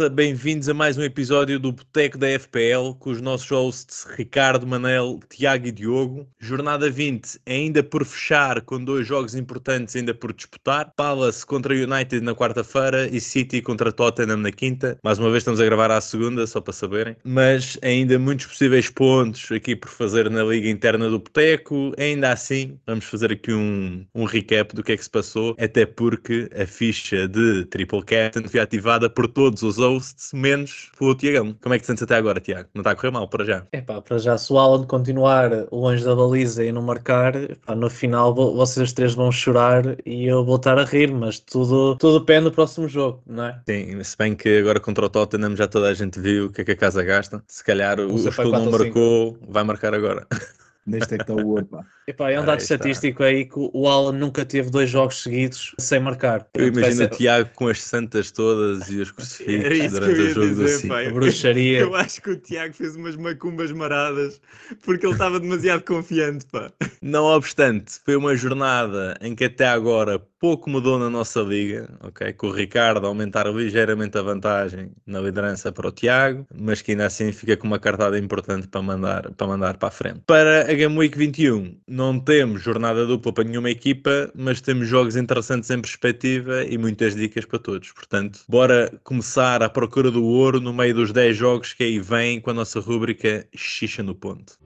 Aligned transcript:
Malta? 0.00 0.08
Bem-vindos 0.08 0.66
a 0.66 0.72
mais 0.72 0.96
um 0.96 1.02
episódio 1.02 1.60
do 1.60 1.72
Boteco 1.72 2.16
da 2.16 2.26
FPL 2.26 2.94
com 2.98 3.10
os 3.10 3.20
nossos 3.20 3.50
hosts 3.50 4.06
Ricardo, 4.16 4.66
Manel, 4.66 5.20
Tiago 5.28 5.66
e 5.66 5.72
Diogo. 5.72 6.26
Jornada 6.38 6.90
20 6.90 7.38
ainda 7.46 7.82
por 7.82 8.04
fechar, 8.06 8.62
com 8.62 8.82
dois 8.82 9.06
jogos 9.06 9.34
importantes 9.34 9.94
ainda 9.94 10.14
por 10.14 10.32
disputar. 10.32 10.90
Palace 10.96 11.44
contra 11.44 11.74
United 11.74 12.20
na 12.22 12.34
quarta-feira 12.34 13.08
e 13.14 13.20
City 13.20 13.60
contra 13.60 13.92
Tottenham 13.92 14.38
na 14.38 14.50
quinta. 14.50 14.98
Mais 15.04 15.18
uma 15.18 15.28
vez 15.28 15.42
estamos 15.42 15.60
a 15.60 15.64
gravar 15.66 15.90
à 15.90 16.00
segunda, 16.00 16.46
só 16.46 16.62
para 16.62 16.72
saberem. 16.72 17.16
Mas 17.22 17.76
ainda 17.82 18.18
muitos 18.18 18.46
possíveis 18.46 18.88
pontos 18.88 19.52
aqui 19.52 19.76
por 19.76 19.90
fazer 19.90 20.30
na 20.30 20.42
liga 20.44 20.70
interna 20.70 21.10
do 21.10 21.18
Boteco. 21.18 21.92
Ainda 21.98 22.32
assim, 22.32 22.78
vamos 22.86 23.04
fazer 23.04 23.32
aqui 23.32 23.52
um, 23.52 24.06
um 24.14 24.24
recap 24.24 24.74
do 24.74 24.82
que 24.82 24.92
é 24.92 24.96
que 24.96 25.04
se 25.04 25.10
passou, 25.10 25.54
até 25.58 25.84
porque 25.84 26.48
a 26.58 26.64
ficha 26.64 27.28
de 27.28 27.66
Triple 27.66 28.02
Captain 28.02 28.48
foi 28.48 28.60
ativada 28.60 29.10
por 29.10 29.28
todos 29.28 29.62
os 29.62 29.78
hosts, 29.90 30.32
menos 30.32 30.90
o 31.00 31.14
Tiagão. 31.14 31.54
Como 31.60 31.74
é 31.74 31.78
que 31.78 31.82
te 31.82 31.86
sentes 31.86 32.02
até 32.02 32.16
agora, 32.16 32.40
Tiago? 32.40 32.68
Não 32.74 32.80
está 32.80 32.92
a 32.92 32.94
correr 32.94 33.10
mal 33.10 33.28
para 33.28 33.44
já? 33.44 33.66
É 33.72 33.80
pá, 33.80 34.00
para 34.00 34.18
já, 34.18 34.38
se 34.38 34.52
o 34.52 34.58
Alan 34.58 34.84
continuar 34.84 35.50
longe 35.72 36.04
da 36.04 36.14
baliza 36.14 36.64
e 36.64 36.72
não 36.72 36.82
marcar, 36.82 37.32
pá, 37.66 37.74
no 37.74 37.90
final 37.90 38.34
vocês 38.34 38.92
três 38.92 39.14
vão 39.14 39.32
chorar 39.32 39.96
e 40.06 40.26
eu 40.26 40.44
vou 40.44 40.56
estar 40.56 40.78
a 40.78 40.84
rir, 40.84 41.12
mas 41.12 41.40
tudo, 41.40 41.96
tudo 41.96 42.20
depende 42.20 42.44
do 42.44 42.52
próximo 42.52 42.88
jogo, 42.88 43.22
não 43.26 43.44
é? 43.44 43.60
Sim, 43.68 44.02
se 44.02 44.16
bem 44.16 44.34
que 44.34 44.58
agora 44.58 44.80
contra 44.80 45.06
o 45.06 45.08
Tottenham 45.08 45.56
já 45.56 45.66
toda 45.66 45.88
a 45.88 45.94
gente 45.94 46.20
viu 46.20 46.46
o 46.46 46.52
que 46.52 46.62
é 46.62 46.64
que 46.64 46.72
a 46.72 46.76
casa 46.76 47.02
gasta. 47.02 47.42
Se 47.46 47.64
calhar 47.64 47.98
o, 47.98 48.14
o 48.14 48.30
que 48.30 48.44
não 48.44 48.70
marcou, 48.70 49.36
vai 49.48 49.64
marcar 49.64 49.94
agora. 49.94 50.26
Neste 50.86 51.14
é 51.14 51.16
que 51.18 51.22
está 51.22 51.34
o 51.34 51.46
ouro, 51.46 51.66
pá. 51.66 51.84
Epá, 52.08 52.30
é 52.30 52.40
um 52.40 52.44
dado 52.44 52.58
aí 52.58 52.62
estatístico 52.62 53.22
está. 53.22 53.26
aí 53.26 53.44
que 53.44 53.54
o 53.56 53.86
Alan 53.86 54.12
nunca 54.12 54.44
teve 54.44 54.70
dois 54.70 54.90
jogos 54.90 55.22
seguidos 55.22 55.74
sem 55.78 56.00
marcar. 56.00 56.46
Eu 56.54 56.66
imagino 56.66 56.96
ser... 56.96 57.04
o 57.04 57.16
Tiago 57.16 57.50
com 57.54 57.68
as 57.68 57.80
santas 57.82 58.32
todas 58.32 58.90
e 58.90 59.00
os 59.00 59.12
crucifixos 59.12 59.92
durante 59.92 60.20
o 60.20 60.30
jogo 60.30 60.48
dizer, 60.48 60.82
do 60.82 60.88
pai, 60.88 61.10
bruxaria. 61.12 61.80
Eu 61.80 61.94
acho 61.94 62.20
que 62.20 62.30
o 62.30 62.36
Tiago 62.36 62.74
fez 62.74 62.96
umas 62.96 63.14
macumbas 63.14 63.70
maradas 63.70 64.40
porque 64.84 65.06
ele 65.06 65.12
estava 65.12 65.38
demasiado 65.38 65.82
confiante, 65.82 66.46
pá. 66.46 66.72
Não 67.00 67.24
obstante, 67.24 68.00
foi 68.04 68.16
uma 68.16 68.34
jornada 68.34 69.16
em 69.20 69.34
que 69.34 69.44
até 69.44 69.68
agora 69.68 70.20
pouco 70.40 70.70
mudou 70.70 70.98
na 70.98 71.10
nossa 71.10 71.40
liga, 71.40 71.88
ok? 72.00 72.32
Com 72.32 72.48
o 72.48 72.50
Ricardo 72.50 73.06
aumentar 73.06 73.46
ligeiramente 73.46 74.16
a 74.16 74.22
vantagem 74.22 74.90
na 75.06 75.20
liderança 75.20 75.70
para 75.70 75.86
o 75.86 75.92
Tiago, 75.92 76.46
mas 76.54 76.80
que 76.80 76.92
ainda 76.92 77.06
assim 77.06 77.30
fica 77.30 77.56
com 77.56 77.66
uma 77.66 77.78
cartada 77.78 78.18
importante 78.18 78.66
para 78.66 78.80
mandar 78.80 79.30
para, 79.32 79.46
mandar 79.46 79.76
para 79.76 79.88
a 79.88 79.92
frente. 79.92 80.20
Para 80.26 80.69
a 80.70 80.72
Game 80.72 80.96
Week 80.96 81.18
21, 81.18 81.74
não 81.88 82.20
temos 82.20 82.62
jornada 82.62 83.04
dupla 83.04 83.32
para 83.32 83.42
nenhuma 83.42 83.70
equipa, 83.70 84.30
mas 84.36 84.60
temos 84.60 84.86
jogos 84.86 85.16
interessantes 85.16 85.68
em 85.68 85.80
perspectiva 85.80 86.64
e 86.64 86.78
muitas 86.78 87.16
dicas 87.16 87.44
para 87.44 87.58
todos. 87.58 87.90
Portanto, 87.90 88.38
bora 88.48 88.88
começar 89.02 89.64
a 89.64 89.68
procura 89.68 90.12
do 90.12 90.24
ouro 90.24 90.60
no 90.60 90.72
meio 90.72 90.94
dos 90.94 91.12
10 91.12 91.36
jogos 91.36 91.72
que 91.72 91.82
aí 91.82 91.98
vem 91.98 92.40
com 92.40 92.50
a 92.50 92.54
nossa 92.54 92.78
rúbrica 92.78 93.44
Xixa 93.52 94.00
no 94.04 94.14
Ponto. 94.14 94.56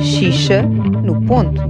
Xixa 0.00 0.62
no 0.62 1.22
Ponto. 1.26 1.60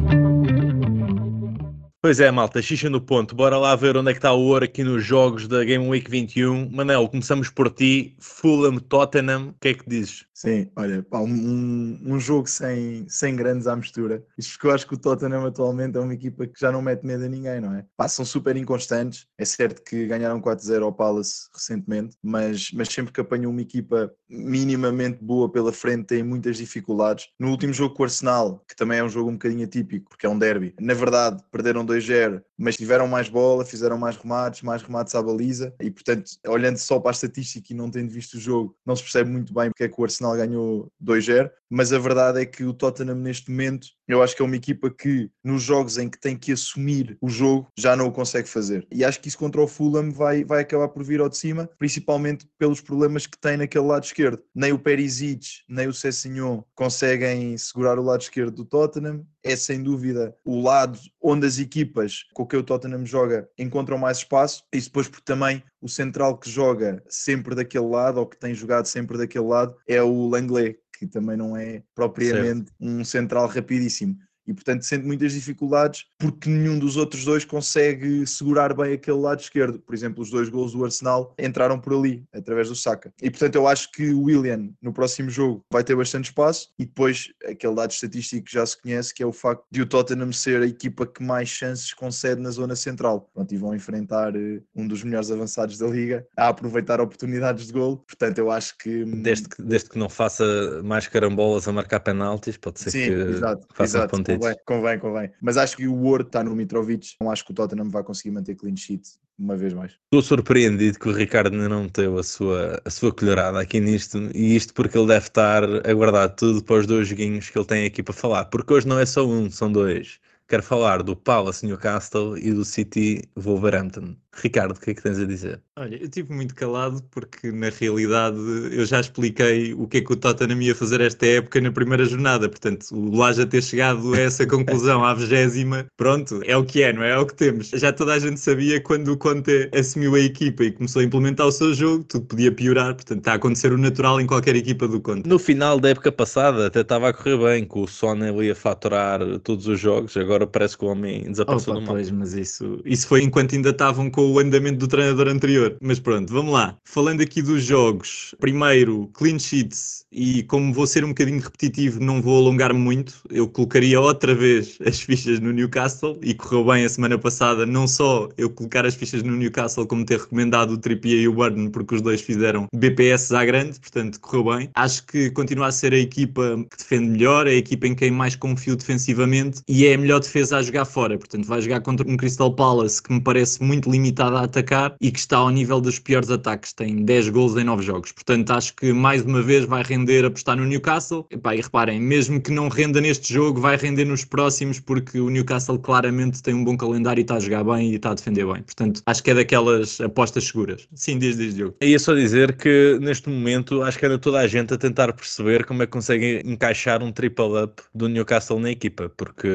Pois 2.01 2.19
é, 2.19 2.33
malta, 2.33 2.61
xixa 2.61 2.91
no 2.91 3.01
ponto. 3.01 3.33
Bora 3.33 3.57
lá 3.57 3.77
ver 3.77 3.97
onde 3.97 4.11
é 4.11 4.13
que 4.13 4.19
está 4.19 4.33
o 4.33 4.41
ouro 4.41 4.65
aqui 4.65 4.83
nos 4.83 5.05
jogos 5.05 5.47
da 5.47 5.63
Game 5.63 5.87
Week 5.87 6.11
21. 6.11 6.69
Manel, 6.69 7.09
começamos 7.09 7.49
por 7.49 7.71
ti. 7.71 8.17
Fulham 8.19 8.81
Tottenham, 8.81 9.51
o 9.51 9.55
que 9.61 9.69
é 9.69 9.75
que 9.75 9.89
dizes? 9.89 10.27
Sim, 10.43 10.69
olha, 10.75 11.05
pá, 11.05 11.21
um, 11.21 12.01
um 12.05 12.19
jogo 12.19 12.49
sem, 12.49 13.09
sem 13.09 13.37
grandes 13.37 13.69
à 13.69 13.77
mistura. 13.77 14.27
Isto 14.37 14.55
porque 14.55 14.67
eu 14.67 14.73
acho 14.73 14.89
que 14.89 14.95
o 14.95 14.99
Tottenham 14.99 15.47
atualmente 15.47 15.97
é 15.97 16.01
uma 16.01 16.15
equipa 16.15 16.49
que 16.49 16.59
já 16.59 16.73
não 16.73 16.83
mete 16.83 17.07
medo 17.07 17.25
a 17.25 17.29
ninguém, 17.29 17.61
não 17.61 17.73
é? 17.73 17.87
Passam 17.97 18.25
super 18.25 18.57
inconstantes. 18.57 19.25
É 19.39 19.45
certo 19.45 19.81
que 19.85 20.05
ganharam 20.05 20.41
4-0 20.41 20.83
ao 20.83 20.93
Palace 20.93 21.49
recentemente, 21.55 22.17
mas, 22.21 22.73
mas 22.73 22.89
sempre 22.89 23.13
que 23.13 23.21
apanham 23.21 23.53
uma 23.53 23.63
equipa 23.63 24.13
minimamente 24.29 25.23
boa 25.23 25.49
pela 25.49 25.73
frente 25.73 26.07
têm 26.07 26.25
muitas 26.25 26.57
dificuldades. 26.57 27.29
No 27.39 27.51
último 27.51 27.73
jogo 27.73 27.95
com 27.95 28.03
o 28.03 28.07
Arsenal, 28.07 28.65
que 28.69 28.75
também 28.75 28.99
é 28.99 29.05
um 29.05 29.09
jogo 29.09 29.31
um 29.31 29.35
bocadinho 29.35 29.65
atípico, 29.65 30.11
porque 30.11 30.27
é 30.27 30.29
um 30.29 30.39
derby, 30.39 30.75
na 30.81 30.95
verdade 30.95 31.41
perderam 31.53 31.87
2-0, 31.87 32.43
mas 32.63 32.77
tiveram 32.77 33.09
mais 33.09 33.29
bola, 33.29 33.65
fizeram 33.65 33.99
mais 33.99 34.17
remates, 34.17 34.63
mais 34.63 34.83
remates 34.83 35.15
à 35.17 35.23
baliza. 35.23 35.75
E, 35.81 35.91
portanto, 35.91 36.31
olhando 36.47 36.79
só 36.79 37.01
para 37.01 37.11
a 37.11 37.13
estatística 37.13 37.73
e 37.73 37.77
não 37.77 37.91
tendo 37.91 38.11
visto 38.11 38.35
o 38.35 38.41
jogo, 38.41 38.77
não 38.87 38.95
se 38.95 39.03
percebe 39.03 39.29
muito 39.31 39.53
bem 39.53 39.69
porque 39.71 39.83
é 39.83 39.89
que 39.89 40.01
o 40.01 40.05
Arsenal 40.05 40.37
ganhou 40.37 40.91
2-0, 41.03 41.51
mas 41.73 41.91
a 41.91 41.99
verdade 41.99 42.39
é 42.39 42.45
que 42.45 42.65
o 42.65 42.75
Tottenham 42.75 43.15
neste 43.15 43.51
momento, 43.51 43.89
eu 44.07 44.23
acho 44.23 44.37
que 44.37 44.43
é 44.43 44.45
uma 44.45 44.57
equipa 44.57 44.91
que 44.91 45.31
nos 45.43 45.63
jogos 45.63 45.97
em 45.97 46.07
que 46.07 46.21
tem 46.21 46.37
que 46.37 46.53
assumir 46.53 47.17
o 47.19 47.31
jogo, 47.31 47.67
já 47.79 47.97
não 47.97 48.09
o 48.09 48.13
consegue 48.13 48.47
fazer. 48.47 48.87
E 48.93 49.03
acho 49.03 49.19
que 49.19 49.29
isso 49.29 49.39
contra 49.39 49.63
o 49.63 49.67
Fulham 49.67 50.13
vai, 50.13 50.45
vai 50.45 50.61
acabar 50.61 50.89
por 50.89 51.03
vir 51.03 51.21
ao 51.21 51.31
de 51.31 51.39
cima, 51.39 51.71
principalmente 51.79 52.47
pelos 52.59 52.83
problemas 52.83 53.27
que 53.27 53.41
tem 53.41 53.57
naquele 53.57 53.87
lado 53.87 54.05
esquerdo. 54.05 54.43
Nem 54.55 54.73
o 54.73 54.79
Perisic, 54.79 55.47
nem 55.67 55.89
o 55.89 55.95
Cessignon 55.95 56.63
conseguem 56.75 57.57
segurar 57.57 57.99
o 57.99 58.03
lado 58.03 58.21
esquerdo 58.21 58.57
do 58.57 58.65
Tottenham. 58.67 59.25
É 59.43 59.57
sem 59.57 59.83
dúvida 59.83 60.37
o 60.45 60.61
lado 60.61 60.99
onde 61.21 61.47
as 61.47 61.59
equipas 61.59 62.25
com 62.35 62.47
que 62.47 62.57
o 62.57 62.63
Tottenham 62.63 63.07
joga 63.07 63.49
encontram 63.59 63.97
mais 63.97 64.19
espaço, 64.19 64.63
e 64.73 64.79
depois 64.79 65.09
porque 65.09 65.25
também 65.25 65.63
o 65.81 65.89
central 65.89 66.39
que 66.39 66.49
joga 66.49 67.03
sempre 67.09 67.55
daquele 67.55 67.87
lado, 67.87 68.21
ou 68.21 68.27
que 68.27 68.39
tem 68.39 68.55
jogado 68.55 68.87
sempre 68.87 69.19
daquele 69.19 69.47
lado, 69.47 69.75
é 69.89 70.01
o 70.01 70.29
Langley, 70.29 70.79
que 71.03 71.09
também 71.09 71.37
não 71.37 71.57
é 71.57 71.83
propriamente 71.95 72.71
certo. 72.71 72.73
um 72.81 73.05
central 73.05 73.49
rapidíssimo 73.49 74.17
e 74.47 74.53
portanto 74.53 74.83
sente 74.83 75.07
muitas 75.07 75.33
dificuldades 75.33 76.07
porque 76.19 76.49
nenhum 76.49 76.79
dos 76.79 76.97
outros 76.97 77.25
dois 77.25 77.45
consegue 77.45 78.27
segurar 78.27 78.75
bem 78.75 78.95
aquele 78.95 79.19
lado 79.19 79.41
esquerdo. 79.41 79.79
Por 79.79 79.95
exemplo, 79.95 80.23
os 80.23 80.31
dois 80.31 80.49
gols 80.49 80.73
do 80.73 80.85
Arsenal 80.85 81.35
entraram 81.39 81.79
por 81.79 81.95
ali, 81.95 82.25
através 82.33 82.69
do 82.69 82.75
Saka. 82.75 83.13
E 83.21 83.31
portanto 83.31 83.55
eu 83.55 83.67
acho 83.67 83.91
que 83.93 84.11
o 84.11 84.23
William 84.23 84.71
no 84.81 84.93
próximo 84.93 85.31
jogo 85.31 85.65
vai 85.71 85.85
ter 85.85 85.97
bastante 85.97 86.27
espaço 86.27 86.71
e 86.79 86.85
depois 86.85 87.33
aquele 87.45 87.75
dado 87.75 87.91
estatístico 87.91 88.47
que 88.47 88.53
já 88.53 88.65
se 88.67 88.81
conhece, 88.81 89.15
que 89.15 89.23
é 89.23 89.27
o 89.27 89.33
facto 89.33 89.65
de 89.71 89.83
o 89.83 89.87
Tottenham 89.87 90.33
ser 90.33 90.63
a 90.63 90.67
equipa 90.67 91.07
que 91.07 91.23
mais 91.23 91.49
chances 91.49 91.93
concede 91.93 92.41
na 92.41 92.51
zona 92.51 92.77
central. 92.77 93.31
Pronto, 93.35 93.53
e 93.53 93.57
vão 93.57 93.75
enfrentar 93.75 94.35
eh, 94.37 94.61
um 94.75 94.87
dos 94.87 95.03
melhores 95.03 95.31
avançados 95.31 95.79
da 95.79 95.87
liga 95.87 96.27
a 96.37 96.49
aproveitar 96.49 97.01
oportunidades 97.01 97.67
de 97.67 97.73
gol. 97.73 97.99
Portanto, 97.99 98.39
eu 98.39 98.51
acho 98.51 98.77
que... 98.79 99.05
Hum, 99.05 99.23
desde 99.23 99.49
que, 99.49 99.63
desde 99.63 99.91
que 99.91 99.99
não 99.99 100.09
faça 100.09 100.83
mais 100.83 101.07
carambolas 101.07 101.69
a 101.69 101.73
marcar 101.73 102.01
penaltis, 102.01 102.57
pode 102.57 102.81
ser 102.81 102.91
Sim, 102.91 103.05
que 103.05 103.13
exato, 103.13 103.67
faça 103.73 103.99
exato. 103.99 104.17
Um 104.17 104.23
Convém, 104.43 104.57
convém, 104.67 104.99
convém. 104.99 105.31
Mas 105.41 105.57
acho 105.57 105.77
que 105.77 105.87
o 105.87 105.95
Word 105.95 106.27
está 106.27 106.43
no 106.43 106.57
Mitrovic. 106.57 107.15
Não 107.21 107.31
acho 107.31 107.45
que 107.45 107.53
o 107.53 107.55
Tottenham 107.55 107.89
vai 107.89 108.03
conseguir 108.03 108.33
manter 108.33 108.57
clean 108.57 108.77
sheet 108.77 109.03
uma 109.39 109.57
vez 109.57 109.73
mais. 109.73 109.93
Estou 110.05 110.23
surpreendido 110.23 110.99
que 110.99 111.09
o 111.09 111.13
Ricardo 111.13 111.53
ainda 111.55 111.69
não 111.69 111.89
teve 111.89 112.19
a 112.19 112.23
sua, 112.23 112.81
a 112.85 112.91
sua 112.91 113.13
colherada 113.13 113.61
aqui 113.61 113.81
nisto, 113.81 114.31
e 114.35 114.55
isto 114.55 114.75
porque 114.75 114.97
ele 114.97 115.07
deve 115.07 115.27
estar 115.27 115.65
a 115.65 115.95
guardar 115.95 116.31
tudo 116.31 116.63
para 116.63 116.77
os 116.77 116.87
dois 116.87 117.09
joguinhos 117.09 117.49
que 117.49 117.59
ele 117.59 117.67
tem 117.67 117.87
aqui 117.87 118.03
para 118.03 118.15
falar, 118.15 118.45
porque 118.47 118.73
hoje 118.73 118.87
não 118.87 118.99
é 118.99 119.07
só 119.07 119.27
um, 119.27 119.51
são 119.51 119.71
dois. 119.71 120.21
Quero 120.49 120.63
falar 120.63 121.03
do 121.03 121.17
Palace 121.17 121.65
Newcastle 121.65 122.37
e 122.37 122.53
do 122.53 122.65
City 122.65 123.23
Wolverhampton. 123.35 124.15
Ricardo, 124.35 124.73
o 124.73 124.81
que 124.81 124.91
é 124.91 124.95
que 124.95 125.03
tens 125.03 125.19
a 125.19 125.25
dizer? 125.25 125.63
Olha, 125.79 125.97
eu 125.97 126.05
estive 126.05 126.33
muito 126.35 126.55
calado 126.55 127.03
porque 127.11 127.51
na 127.51 127.69
realidade 127.69 128.37
eu 128.73 128.85
já 128.85 129.01
expliquei 129.01 129.75
o 129.75 129.87
que 129.87 129.99
é 129.99 130.01
que 130.01 130.13
o 130.13 130.17
Tottenham 130.17 130.61
ia 130.61 130.75
fazer 130.75 131.01
esta 131.01 131.27
época 131.27 131.61
na 131.61 131.73
primeira 131.73 132.05
jornada, 132.05 132.49
portanto 132.49 132.89
o 132.93 133.17
Laja 133.17 133.47
ter 133.47 133.63
chegado 133.63 134.15
a 134.15 134.19
essa 134.19 134.47
conclusão 134.47 135.05
à 135.05 135.15
vigésima, 135.15 135.87
pronto, 135.97 136.41
é 136.45 136.57
o 136.57 136.65
que 136.65 136.83
é, 136.83 136.93
não 136.93 137.03
é? 137.03 137.13
É 137.13 137.19
o 137.19 137.27
que 137.27 137.35
temos. 137.35 137.71
Já 137.71 137.93
toda 137.93 138.13
a 138.13 138.19
gente 138.19 138.39
sabia 138.39 138.81
quando 138.81 139.13
o 139.13 139.17
Conte 139.17 139.71
assumiu 139.75 140.15
a 140.15 140.21
equipa 140.21 140.65
e 140.65 140.73
começou 140.73 141.01
a 141.01 141.05
implementar 141.05 141.47
o 141.47 141.53
seu 141.53 141.73
jogo, 141.75 142.05
tudo 142.05 142.27
podia 142.27 142.53
piorar, 142.53 142.95
portanto 142.95 143.19
está 143.19 143.33
a 143.33 143.37
acontecer 143.37 143.73
o 143.73 143.79
natural 143.79 144.21
em 144.21 144.27
qualquer 144.27 144.57
equipa 144.57 144.87
do 144.87 145.01
Conte. 145.01 145.29
No 145.29 145.39
final 145.39 145.81
da 145.81 145.89
época 145.89 146.13
passada 146.13 146.67
até 146.67 146.81
estava 146.83 147.09
a 147.09 147.13
correr 147.13 147.39
bem, 147.39 147.65
que 147.65 147.79
o 147.79 147.87
Son 147.87 148.17
ia 148.43 148.55
faturar 148.55 149.21
todos 149.41 149.67
os 149.67 149.81
jogos, 149.81 150.17
agora 150.17 150.47
parece 150.47 150.77
que 150.77 150.85
o 150.85 150.89
homem 150.89 151.23
desapareceu 151.31 151.73
Opa, 151.73 151.81
do 151.81 151.87
mapa. 151.87 151.95
Pois, 151.95 152.11
mas 152.11 152.35
isso, 152.35 152.81
isso 152.85 153.07
foi 153.07 153.23
enquanto 153.23 153.55
ainda 153.55 153.71
estavam 153.71 154.11
com 154.11 154.23
com 154.23 154.33
o 154.33 154.39
andamento 154.39 154.79
do 154.79 154.89
treinador 154.89 155.29
anterior. 155.29 155.62
Mas 155.81 155.99
pronto, 155.99 156.33
vamos 156.33 156.53
lá. 156.53 156.77
Falando 156.85 157.21
aqui 157.21 157.43
dos 157.43 157.65
jogos, 157.65 158.35
primeiro, 158.41 159.11
clean 159.15 159.39
sheets, 159.39 160.05
e 160.13 160.43
como 160.45 160.73
vou 160.73 160.87
ser 160.87 161.05
um 161.05 161.09
bocadinho 161.09 161.41
repetitivo, 161.41 161.99
não 161.99 162.21
vou 162.21 162.39
alongar-me 162.39 162.79
muito. 162.79 163.15
Eu 163.31 163.49
colocaria 163.49 164.01
outra 164.01 164.35
vez 164.35 164.79
as 164.85 165.01
fichas 165.01 165.41
no 165.41 165.53
Newcastle 165.53 166.19
e 166.23 166.35
correu 166.35 166.65
bem 166.65 166.85
a 166.85 166.89
semana 166.89 167.19
passada, 167.19 167.65
não 167.65 167.87
só 167.87 168.29
eu 168.37 168.51
colocar 168.51 168.85
as 168.85 168.95
fichas 168.95 169.23
no 169.23 169.37
Newcastle, 169.37 169.87
como 169.87 170.05
ter 170.05 170.21
recomendado 170.21 170.73
o 170.73 170.79
Trippier 170.79 171.23
e 171.23 171.29
o 171.29 171.33
Burn, 171.33 171.71
porque 171.71 171.95
os 171.95 172.03
dois 172.03 172.21
fizeram 172.21 172.67
BPS 172.75 173.35
à 173.35 173.45
grande, 173.45 173.81
portanto 173.81 174.21
correu 174.21 174.57
bem. 174.57 174.71
Acho 174.75 175.07
que 175.07 175.31
continua 175.31 175.69
a 175.69 175.73
ser 175.73 175.93
a 175.93 175.99
equipa 175.99 176.65
que 176.71 176.77
defende 176.77 177.09
melhor, 177.09 177.47
é 177.47 177.51
a 177.51 177.55
equipa 177.55 177.87
em 177.87 177.95
quem 177.95 178.11
mais 178.11 178.37
confio 178.37 178.77
defensivamente 178.77 179.63
e 179.67 179.87
é 179.87 179.95
a 179.95 179.99
melhor 179.99 180.21
defesa 180.21 180.59
a 180.59 180.63
jogar 180.63 180.85
fora. 180.85 181.17
Portanto, 181.17 181.47
vai 181.47 181.63
jogar 181.63 181.81
contra 181.81 182.09
um 182.09 182.17
Crystal 182.17 182.55
Palace 182.55 183.03
que 183.03 183.13
me 183.13 183.21
parece 183.21 183.63
muito 183.63 183.91
limitado 183.91 184.37
a 184.37 184.43
atacar 184.43 184.95
e 185.01 185.11
que 185.11 185.19
está 185.19 185.39
ao 185.39 185.51
nível 185.53 185.81
dos 185.81 185.99
piores 185.99 186.31
ataques, 186.31 186.73
tem 186.73 187.05
10 187.05 187.29
gols 187.31 187.57
em 187.57 187.65
9 187.65 187.83
jogos. 187.83 188.13
Portanto, 188.13 188.51
acho 188.51 188.75
que 188.75 188.93
mais 188.93 189.23
uma 189.23 189.43
vez 189.43 189.65
vai 189.65 189.83
render 189.83 190.25
apostar 190.25 190.57
no 190.57 190.65
Newcastle. 190.65 191.27
E, 191.31 191.37
pá, 191.37 191.55
e 191.55 191.61
reparem, 191.61 192.01
mesmo 192.01 192.41
que 192.41 192.51
não 192.51 192.69
renda 192.69 193.01
neste 193.01 193.33
jogo, 193.33 193.61
vai 193.61 193.77
render 193.77 194.05
nos 194.05 194.25
próximos, 194.25 194.81
porque 194.81 195.21
o 195.21 195.31
Newcastle 195.31 195.79
claramente 195.79 196.43
tem 196.43 196.55
um 196.55 196.65
bom 196.65 196.77
calendário 196.77 197.21
e 197.21 197.23
está 197.23 197.37
a 197.37 197.41
jogar 197.41 197.65
bem 197.65 197.93
e 197.93 197.97
está 197.97 198.11
a 198.11 198.15
defender 198.15 198.47
bem. 198.47 198.63
Portanto, 198.63 199.03
acho 199.07 199.23
que 199.23 199.31
é 199.31 199.35
daquelas 199.35 200.01
apostas 200.01 200.45
seguras. 200.45 200.89
Sim, 200.95 201.19
este 201.23 201.59
jogo. 201.59 201.77
E 201.81 201.87
ia 201.87 201.99
só 201.99 202.15
dizer 202.15 202.57
que 202.57 202.99
neste 203.01 203.29
momento 203.29 203.83
acho 203.83 203.99
que 203.99 204.07
anda 204.07 204.19
toda 204.19 204.41
a 204.41 204.47
gente 204.47 204.75
a 204.75 204.79
tentar 204.79 205.13
perceber 205.13 205.65
como 205.65 205.83
é 205.83 205.87
que 205.87 205.93
conseguem 205.93 206.41
encaixar 206.45 207.03
um 207.03 207.13
triple 207.13 207.63
up 207.65 207.83
do 207.95 208.09
Newcastle 208.09 208.59
na 208.59 208.71
equipa, 208.71 209.11
porque 209.17 209.49